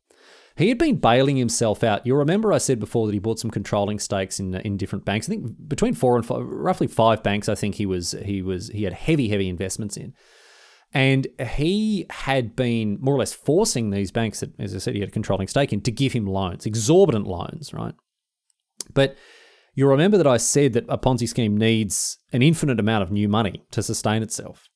[0.61, 2.05] He had been bailing himself out.
[2.05, 5.27] You'll remember I said before that he bought some controlling stakes in in different banks.
[5.27, 7.49] I think between four and five, roughly five banks.
[7.49, 10.13] I think he was he was he had heavy heavy investments in,
[10.93, 14.99] and he had been more or less forcing these banks that, as I said, he
[14.99, 17.95] had a controlling stake in to give him loans, exorbitant loans, right?
[18.93, 19.17] But
[19.73, 23.27] you'll remember that I said that a Ponzi scheme needs an infinite amount of new
[23.27, 24.69] money to sustain itself.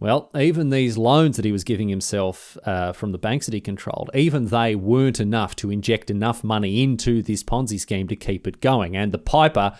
[0.00, 3.60] Well, even these loans that he was giving himself uh, from the banks that he
[3.60, 8.46] controlled, even they weren't enough to inject enough money into this Ponzi scheme to keep
[8.46, 8.96] it going.
[8.96, 9.76] And the piper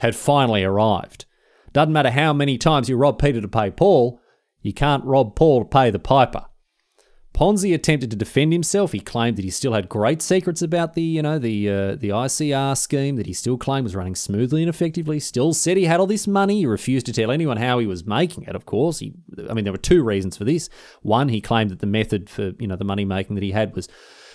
[0.00, 1.24] had finally arrived.
[1.72, 4.20] Doesn't matter how many times you rob Peter to pay Paul,
[4.60, 6.44] you can't rob Paul to pay the piper.
[7.38, 8.90] Ponzi attempted to defend himself.
[8.90, 12.08] He claimed that he still had great secrets about the, you know, the uh, the
[12.08, 15.20] ICR scheme that he still claimed was running smoothly and effectively.
[15.20, 16.58] Still said he had all this money.
[16.58, 18.56] He refused to tell anyone how he was making it.
[18.56, 19.12] Of course, he.
[19.48, 20.68] I mean, there were two reasons for this.
[21.02, 23.72] One, he claimed that the method for you know the money making that he had
[23.76, 23.88] was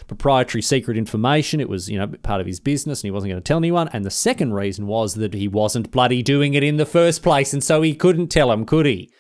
[0.08, 1.60] proprietary secret information.
[1.60, 3.90] It was, you know, part of his business and he wasn't going to tell anyone.
[3.90, 7.52] And the second reason was that he wasn't bloody doing it in the first place.
[7.52, 9.12] And so he couldn't tell him, could he?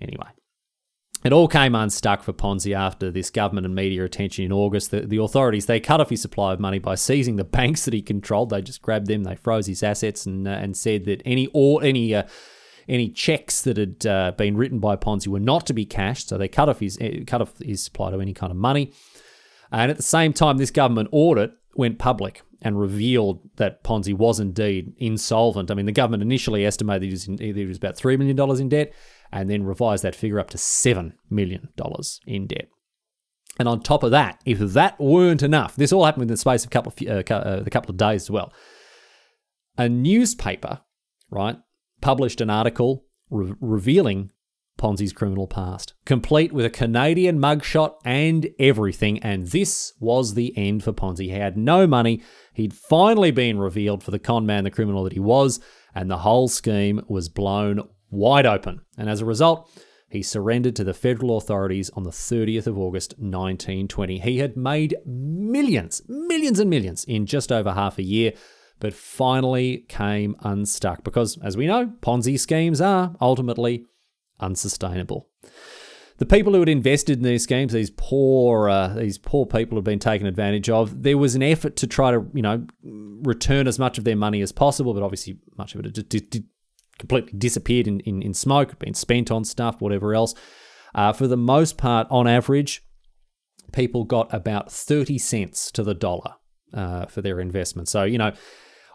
[0.00, 0.28] Anyway,
[1.24, 4.90] it all came unstuck for Ponzi after this government and media attention in August.
[4.90, 7.94] The, the, authorities they cut off his supply of money by seizing the banks that
[7.94, 8.50] he controlled.
[8.50, 11.82] They just grabbed them, they froze his assets, and uh, and said that any or
[11.82, 12.24] any uh,
[12.88, 16.28] any checks that had uh, been written by Ponzi were not to be cashed.
[16.28, 18.92] So they cut off his uh, cut off his supply to any kind of money.
[19.70, 24.38] And at the same time, this government audit went public and revealed that Ponzi was
[24.38, 25.70] indeed insolvent.
[25.70, 28.68] I mean, the government initially estimated he was, in, he was about $3 million in
[28.68, 28.92] debt
[29.32, 31.68] and then revised that figure up to $7 million
[32.26, 32.68] in debt.
[33.58, 36.64] And on top of that, if that weren't enough, this all happened within the space
[36.64, 38.52] of a couple of, uh, uh, a couple of days as well.
[39.78, 40.80] A newspaper,
[41.30, 41.56] right,
[42.00, 44.30] published an article re- revealing
[44.78, 49.18] Ponzi's criminal past, complete with a Canadian mugshot and everything.
[49.20, 51.24] And this was the end for Ponzi.
[51.24, 52.22] He had no money.
[52.54, 55.60] He'd finally been revealed for the con man, the criminal that he was,
[55.94, 58.82] and the whole scheme was blown wide open.
[58.96, 59.68] And as a result,
[60.08, 64.18] he surrendered to the federal authorities on the 30th of August 1920.
[64.20, 68.34] He had made millions, millions and millions in just over half a year,
[68.78, 73.86] but finally came unstuck because, as we know, Ponzi schemes are ultimately
[74.38, 75.28] unsustainable.
[76.18, 79.84] The people who had invested in these schemes, these poor, uh, these poor people had
[79.84, 81.02] been taken advantage of.
[81.02, 84.42] There was an effort to try to, you know, return as much of their money
[84.42, 85.86] as possible, but obviously much of it
[86.98, 90.34] completely disappeared in, in, in smoke, been spent on stuff, whatever else.
[90.94, 92.84] Uh, for the most part, on average,
[93.72, 96.34] people got about 30 cents to the dollar
[96.74, 97.88] uh, for their investment.
[97.88, 98.32] So, you know,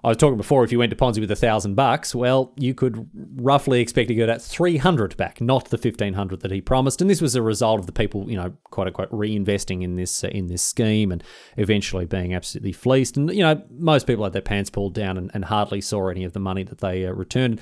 [0.03, 2.75] I was talking before, if you went to Ponzi with a thousand bucks, well, you
[2.75, 7.01] could roughly expect to get that 300 back, not the 1500 that he promised.
[7.01, 10.23] And this was a result of the people, you know, quote unquote, reinvesting in this
[10.23, 11.23] uh, in this scheme and
[11.57, 13.17] eventually being absolutely fleeced.
[13.17, 16.23] And, you know, most people had their pants pulled down and, and hardly saw any
[16.23, 17.59] of the money that they uh, returned.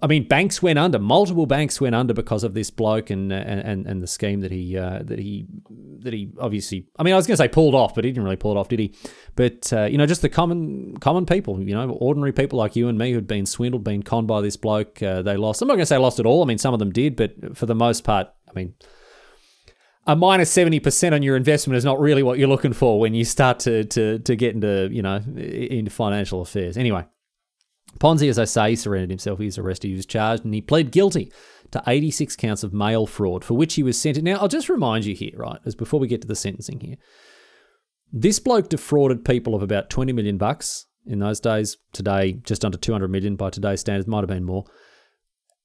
[0.00, 1.00] I mean, banks went under.
[1.00, 4.78] Multiple banks went under because of this bloke and and and the scheme that he
[4.78, 5.46] uh, that he
[6.00, 6.86] that he obviously.
[6.96, 8.56] I mean, I was going to say pulled off, but he didn't really pull it
[8.56, 8.94] off, did he?
[9.34, 12.88] But uh, you know, just the common common people, you know, ordinary people like you
[12.88, 15.02] and me who'd been swindled, been conned by this bloke.
[15.02, 15.62] Uh, they lost.
[15.62, 16.44] I'm not going to say lost it all.
[16.44, 18.74] I mean, some of them did, but for the most part, I mean.
[20.06, 23.12] A minus seventy percent on your investment is not really what you're looking for when
[23.12, 26.78] you start to, to to get into you know into financial affairs.
[26.78, 27.04] Anyway,
[27.98, 29.38] Ponzi, as I say, surrendered himself.
[29.38, 31.32] He was arrested, he was charged, and he pled guilty
[31.70, 34.24] to 86 counts of mail fraud, for which he was sentenced.
[34.24, 36.96] Now, I'll just remind you here, right, as before we get to the sentencing here.
[38.12, 41.76] This bloke defrauded people of about 20 million bucks in those days.
[41.92, 44.64] Today, just under 200 million by today's standards, might have been more.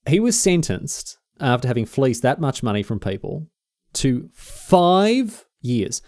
[0.07, 3.47] He was sentenced after having fleeced that much money from people
[3.93, 6.01] to five years.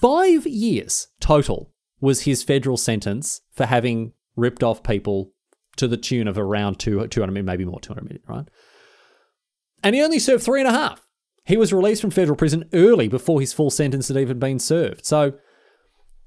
[0.00, 5.30] Five years total was his federal sentence for having ripped off people
[5.76, 8.46] to the tune of around two, 200 million, maybe more, 200 million, right?
[9.82, 11.02] And he only served three and a half.
[11.44, 15.04] He was released from federal prison early before his full sentence had even been served.
[15.04, 15.32] So,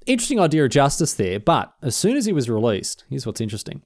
[0.04, 1.40] interesting idea of justice there.
[1.40, 3.82] But as soon as he was released, here's what's interesting.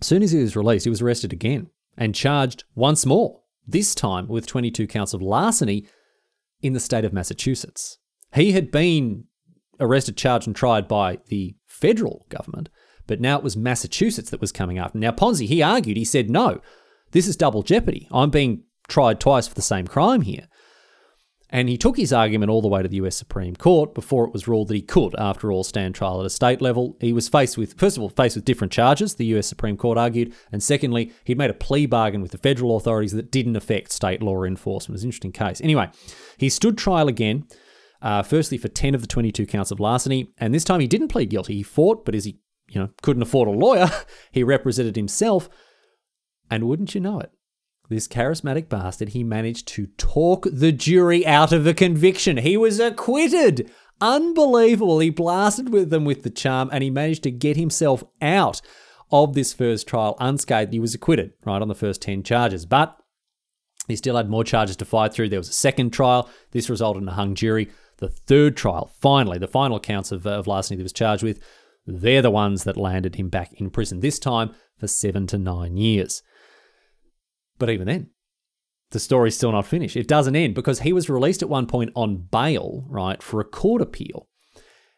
[0.00, 3.94] As soon as he was released, he was arrested again and charged once more, this
[3.94, 5.86] time with 22 counts of larceny
[6.60, 7.98] in the state of Massachusetts.
[8.34, 9.24] He had been
[9.80, 12.68] arrested, charged, and tried by the federal government
[13.06, 14.98] but now it was Massachusetts that was coming after.
[14.98, 16.60] Now, Ponzi, he argued, he said, no,
[17.12, 18.08] this is double jeopardy.
[18.10, 20.48] I'm being tried twice for the same crime here.
[21.50, 24.32] And he took his argument all the way to the US Supreme Court before it
[24.32, 26.96] was ruled that he could, after all, stand trial at a state level.
[27.00, 29.96] He was faced with, first of all, faced with different charges, the US Supreme Court
[29.96, 30.34] argued.
[30.50, 34.22] And secondly, he'd made a plea bargain with the federal authorities that didn't affect state
[34.22, 34.96] law enforcement.
[34.96, 35.60] It's an interesting case.
[35.60, 35.88] Anyway,
[36.36, 37.46] he stood trial again,
[38.02, 40.32] uh, firstly for 10 of the 22 counts of larceny.
[40.38, 41.54] And this time he didn't plead guilty.
[41.54, 43.88] He fought, but as he you know, couldn't afford a lawyer,
[44.30, 45.48] he represented himself.
[46.50, 47.32] And wouldn't you know it,
[47.88, 52.38] this charismatic bastard, he managed to talk the jury out of a conviction.
[52.38, 53.70] He was acquitted.
[54.00, 54.98] Unbelievable.
[54.98, 58.60] He blasted with them with the charm and he managed to get himself out
[59.10, 60.72] of this first trial unscathed.
[60.72, 62.66] He was acquitted, right, on the first 10 charges.
[62.66, 62.96] But
[63.88, 65.28] he still had more charges to fight through.
[65.28, 66.28] There was a second trial.
[66.50, 67.70] This resulted in a hung jury.
[67.98, 71.40] The third trial, finally, the final counts of, of larceny that he was charged with,
[71.86, 75.76] they're the ones that landed him back in prison, this time for seven to nine
[75.76, 76.22] years.
[77.58, 78.10] But even then,
[78.90, 79.96] the story's still not finished.
[79.96, 83.44] It doesn't end because he was released at one point on bail, right, for a
[83.44, 84.28] court appeal.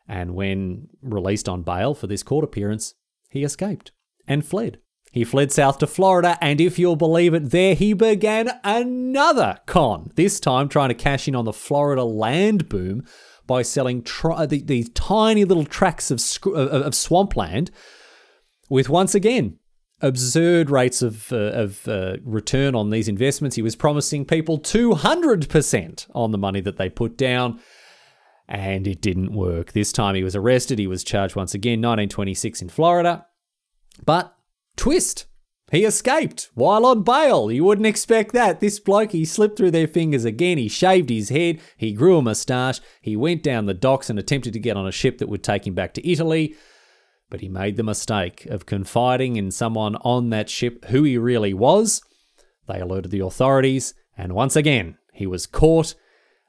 [0.07, 2.95] And when released on bail for this court appearance,
[3.29, 3.93] he escaped
[4.27, 4.79] and fled.
[5.13, 10.11] He fled south to Florida, and if you'll believe it, there he began another con,
[10.17, 13.05] this time trying to cash in on the Florida land boom
[13.49, 17.73] by selling tri- these tiny little tracts of, sc- of swampland
[18.71, 19.59] with once again
[20.01, 23.57] absurd rates of, uh, of uh, return on these investments.
[23.57, 27.61] He was promising people 200% on the money that they put down,
[28.47, 29.73] and it didn't work.
[29.73, 30.79] This time he was arrested.
[30.79, 33.27] He was charged once again, 1926 in Florida.
[34.05, 34.35] But
[34.77, 35.27] twist,
[35.71, 37.51] he escaped while on bail.
[37.53, 38.61] You wouldn't expect that.
[38.61, 40.57] This bloke, he slipped through their fingers again.
[40.57, 41.61] He shaved his head.
[41.77, 42.81] He grew a moustache.
[43.03, 45.67] He went down the docks and attempted to get on a ship that would take
[45.67, 46.57] him back to Italy.
[47.29, 51.53] But he made the mistake of confiding in someone on that ship who he really
[51.53, 52.01] was.
[52.67, 55.95] They alerted the authorities, and once again, he was caught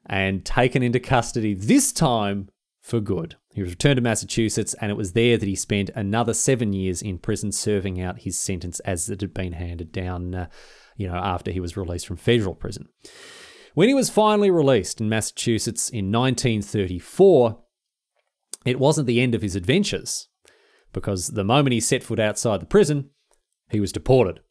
[0.06, 2.50] and taken into custody, this time
[2.80, 3.36] for good.
[3.54, 7.02] He was returned to Massachusetts, and it was there that he spent another seven years
[7.02, 10.48] in prison serving out his sentence as it had been handed down, uh,
[10.96, 12.88] you know, after he was released from federal prison.
[13.74, 17.60] When he was finally released in Massachusetts in 1934,
[18.66, 20.28] it wasn't the end of his adventures,
[20.94, 23.10] because the moment he set foot outside the prison,
[23.72, 24.42] he was deported.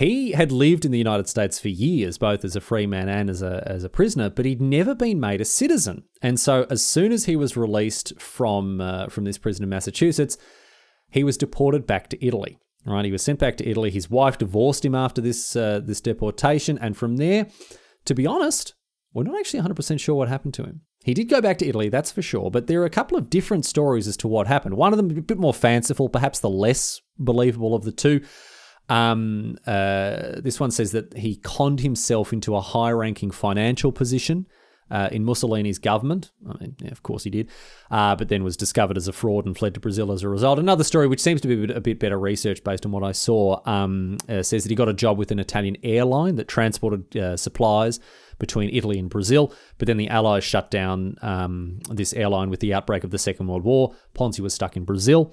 [0.00, 3.28] He had lived in the United States for years, both as a free man and
[3.28, 6.04] as a, as a prisoner, but he'd never been made a citizen.
[6.22, 10.38] And so, as soon as he was released from, uh, from this prison in Massachusetts,
[11.10, 12.56] he was deported back to Italy.
[12.86, 13.90] Right, he was sent back to Italy.
[13.90, 17.48] His wife divorced him after this uh, this deportation, and from there,
[18.06, 18.72] to be honest,
[19.12, 20.80] we're not actually 100% sure what happened to him.
[21.04, 23.28] He did go back to Italy, that's for sure, but there are a couple of
[23.28, 24.78] different stories as to what happened.
[24.78, 28.22] One of them a bit more fanciful, perhaps the less believable of the two.
[28.90, 34.46] Um, uh, this one says that he conned himself into a high ranking financial position
[34.90, 36.32] uh, in Mussolini's government.
[36.48, 37.48] I mean, yeah, of course he did,
[37.90, 40.58] uh, but then was discovered as a fraud and fled to Brazil as a result.
[40.58, 43.60] Another story, which seems to be a bit, better research based on what I saw,
[43.64, 47.36] um, uh, says that he got a job with an Italian airline that transported uh,
[47.36, 48.00] supplies
[48.40, 49.54] between Italy and Brazil.
[49.78, 53.46] But then the Allies shut down um, this airline with the outbreak of the Second
[53.46, 53.94] World War.
[54.16, 55.32] Ponzi was stuck in Brazil.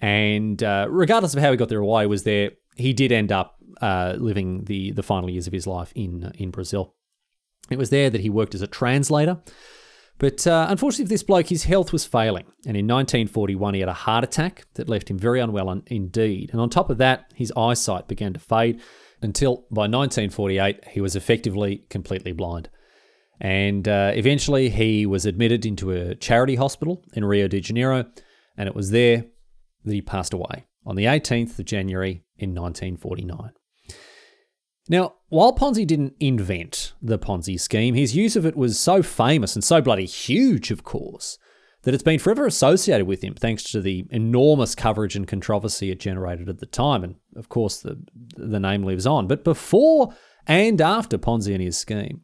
[0.00, 3.12] And uh, regardless of how he got there or why he was there, he did
[3.12, 6.94] end up uh, living the, the final years of his life in, in Brazil.
[7.70, 9.38] It was there that he worked as a translator.
[10.18, 12.46] But uh, unfortunately for this bloke, his health was failing.
[12.66, 16.50] And in 1941, he had a heart attack that left him very unwell indeed.
[16.50, 18.80] And on top of that, his eyesight began to fade
[19.22, 22.68] until by 1948, he was effectively completely blind.
[23.40, 28.06] And uh, eventually, he was admitted into a charity hospital in Rio de Janeiro.
[28.56, 29.24] And it was there
[29.84, 33.52] that he passed away on the 18th of January in 1949.
[34.88, 39.54] Now, while Ponzi didn't invent the Ponzi scheme, his use of it was so famous
[39.54, 41.36] and so bloody huge, of course,
[41.82, 46.00] that it's been forever associated with him thanks to the enormous coverage and controversy it
[46.00, 47.04] generated at the time.
[47.04, 48.02] And of course, the,
[48.36, 49.26] the name lives on.
[49.26, 50.14] But before
[50.46, 52.22] and after Ponzi and his scheme,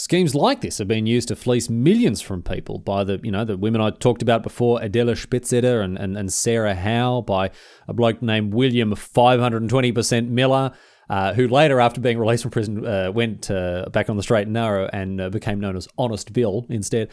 [0.00, 3.44] schemes like this have been used to fleece millions from people by the, you know,
[3.44, 7.50] the women I talked about before, Adela Spitzeder and, and, and Sarah Howe, by
[7.86, 10.72] a bloke named William 520% Miller,
[11.10, 14.44] uh, who later, after being released from prison, uh, went uh, back on the straight
[14.44, 17.10] and narrow and uh, became known as Honest Bill instead.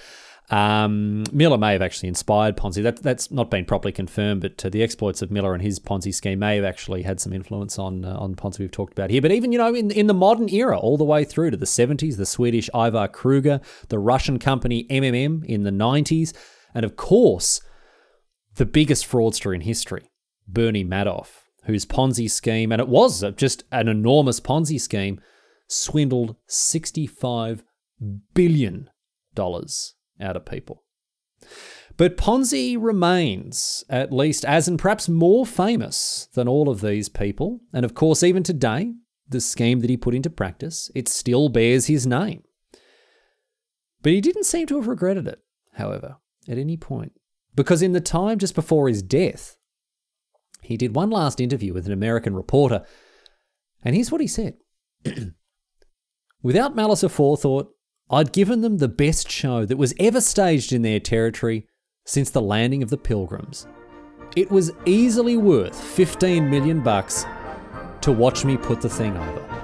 [0.50, 2.82] Um, Miller may have actually inspired Ponzi.
[2.82, 6.14] That, that's not been properly confirmed, but uh, the exploits of Miller and his Ponzi
[6.14, 9.22] scheme may have actually had some influence on uh, on Ponzi we've talked about here.
[9.22, 11.66] But even you know in in the modern era, all the way through to the
[11.66, 16.34] seventies, the Swedish Ivar Kreuger, the Russian company MMM in the nineties,
[16.74, 17.60] and of course
[18.56, 20.10] the biggest fraudster in history,
[20.48, 25.20] Bernie Madoff whose Ponzi scheme, and it was just an enormous Ponzi scheme,
[25.68, 27.62] swindled $65
[28.34, 28.90] billion
[30.20, 30.84] out of people.
[31.98, 37.60] But Ponzi remains, at least as and perhaps more famous than all of these people.
[37.74, 38.94] And of course, even today,
[39.28, 42.44] the scheme that he put into practice, it still bears his name.
[44.04, 45.40] But he didn't seem to have regretted it,
[45.74, 47.14] however, at any point.
[47.56, 49.58] Because in the time just before his death,
[50.62, 52.86] he did one last interview with an American reporter,
[53.84, 54.56] and here's what he said
[56.44, 57.70] Without malice aforethought,
[58.10, 61.68] I'd given them the best show that was ever staged in their territory
[62.06, 63.68] since the landing of the Pilgrims.
[64.38, 67.26] It was easily worth 15 million bucks
[68.02, 69.57] to watch me put the thing over.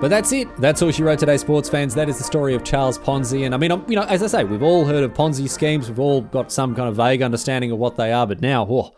[0.00, 0.48] But that's it.
[0.56, 1.94] That's all she wrote today, sports fans.
[1.94, 3.44] That is the story of Charles Ponzi.
[3.44, 5.90] And I mean, you know, as I say, we've all heard of Ponzi schemes.
[5.90, 8.26] We've all got some kind of vague understanding of what they are.
[8.26, 8.92] But now, oh,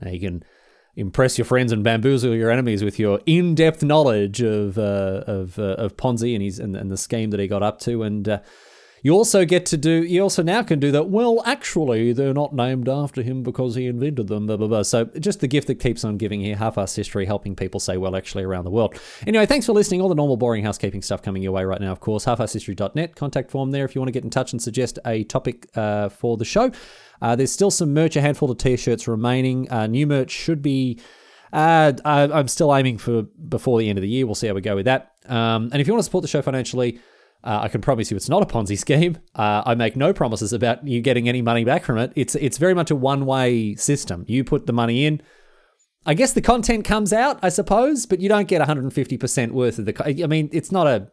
[0.00, 0.42] now you can
[0.96, 5.76] impress your friends and bamboozle your enemies with your in-depth knowledge of uh, of, uh,
[5.78, 8.02] of Ponzi and his and, and, the scheme that he got up to.
[8.02, 8.40] And uh,
[9.02, 11.08] you also get to do, you also now can do that.
[11.08, 14.82] Well, actually, they're not named after him because he invented them, blah, blah, blah.
[14.82, 18.14] So just the gift that keeps on giving here, half-assed history, helping people say, well,
[18.14, 18.98] actually, around the world.
[19.26, 20.00] Anyway, thanks for listening.
[20.00, 22.24] All the normal boring housekeeping stuff coming your way right now, of course.
[22.24, 25.68] Halfassedhistory.net, contact form there if you want to get in touch and suggest a topic
[25.76, 26.70] uh, for the show.
[27.20, 29.70] Uh, there's still some merch, a handful of t-shirts remaining.
[29.70, 31.00] Uh, new merch should be...
[31.52, 34.24] Uh, I'm still aiming for before the end of the year.
[34.24, 35.12] We'll see how we go with that.
[35.26, 36.98] Um, and if you want to support the show financially,
[37.44, 39.18] uh, I can promise you it's not a Ponzi scheme.
[39.34, 42.12] Uh, I make no promises about you getting any money back from it.
[42.14, 44.24] It's it's very much a one way system.
[44.28, 45.20] You put the money in.
[46.04, 49.86] I guess the content comes out, I suppose, but you don't get 150% worth of
[49.86, 50.24] the.
[50.24, 51.08] I mean, it's not a.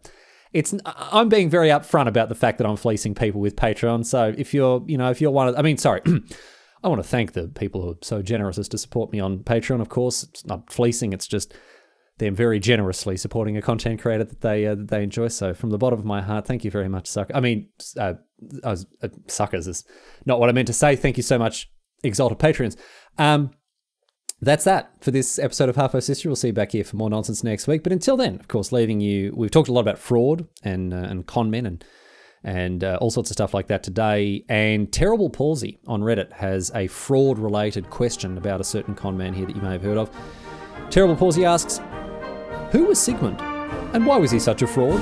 [0.51, 4.05] It's I'm being very upfront about the fact that I'm fleecing people with Patreon.
[4.05, 6.01] So if you're, you know, if you're one of, I mean, sorry.
[6.81, 9.39] I want to thank the people who are so generous as to support me on
[9.39, 9.81] Patreon.
[9.81, 11.53] Of course, it's not fleecing; it's just
[12.19, 15.27] them very generously supporting a content creator that they uh, that they enjoy.
[15.29, 17.35] So from the bottom of my heart, thank you very much, sucker.
[17.35, 18.13] I mean, uh,
[18.63, 18.75] uh,
[19.27, 19.83] suckers is
[20.25, 20.95] not what I meant to say.
[20.95, 21.69] Thank you so much,
[22.03, 22.77] exalted patrons.
[23.17, 23.51] Um,
[24.41, 26.29] that's that for this episode of Half-Assed History.
[26.29, 27.83] We'll see you back here for more nonsense next week.
[27.83, 29.33] But until then, of course, leaving you.
[29.35, 31.83] We've talked a lot about fraud and uh, and con men and
[32.43, 34.45] and uh, all sorts of stuff like that today.
[34.47, 39.33] And Terrible Palsy on Reddit has a fraud related question about a certain con man
[39.33, 40.09] here that you may have heard of.
[40.89, 41.81] Terrible Palsy asks,
[42.71, 43.41] who was Sigmund?
[43.93, 44.99] And why was he such a fraud?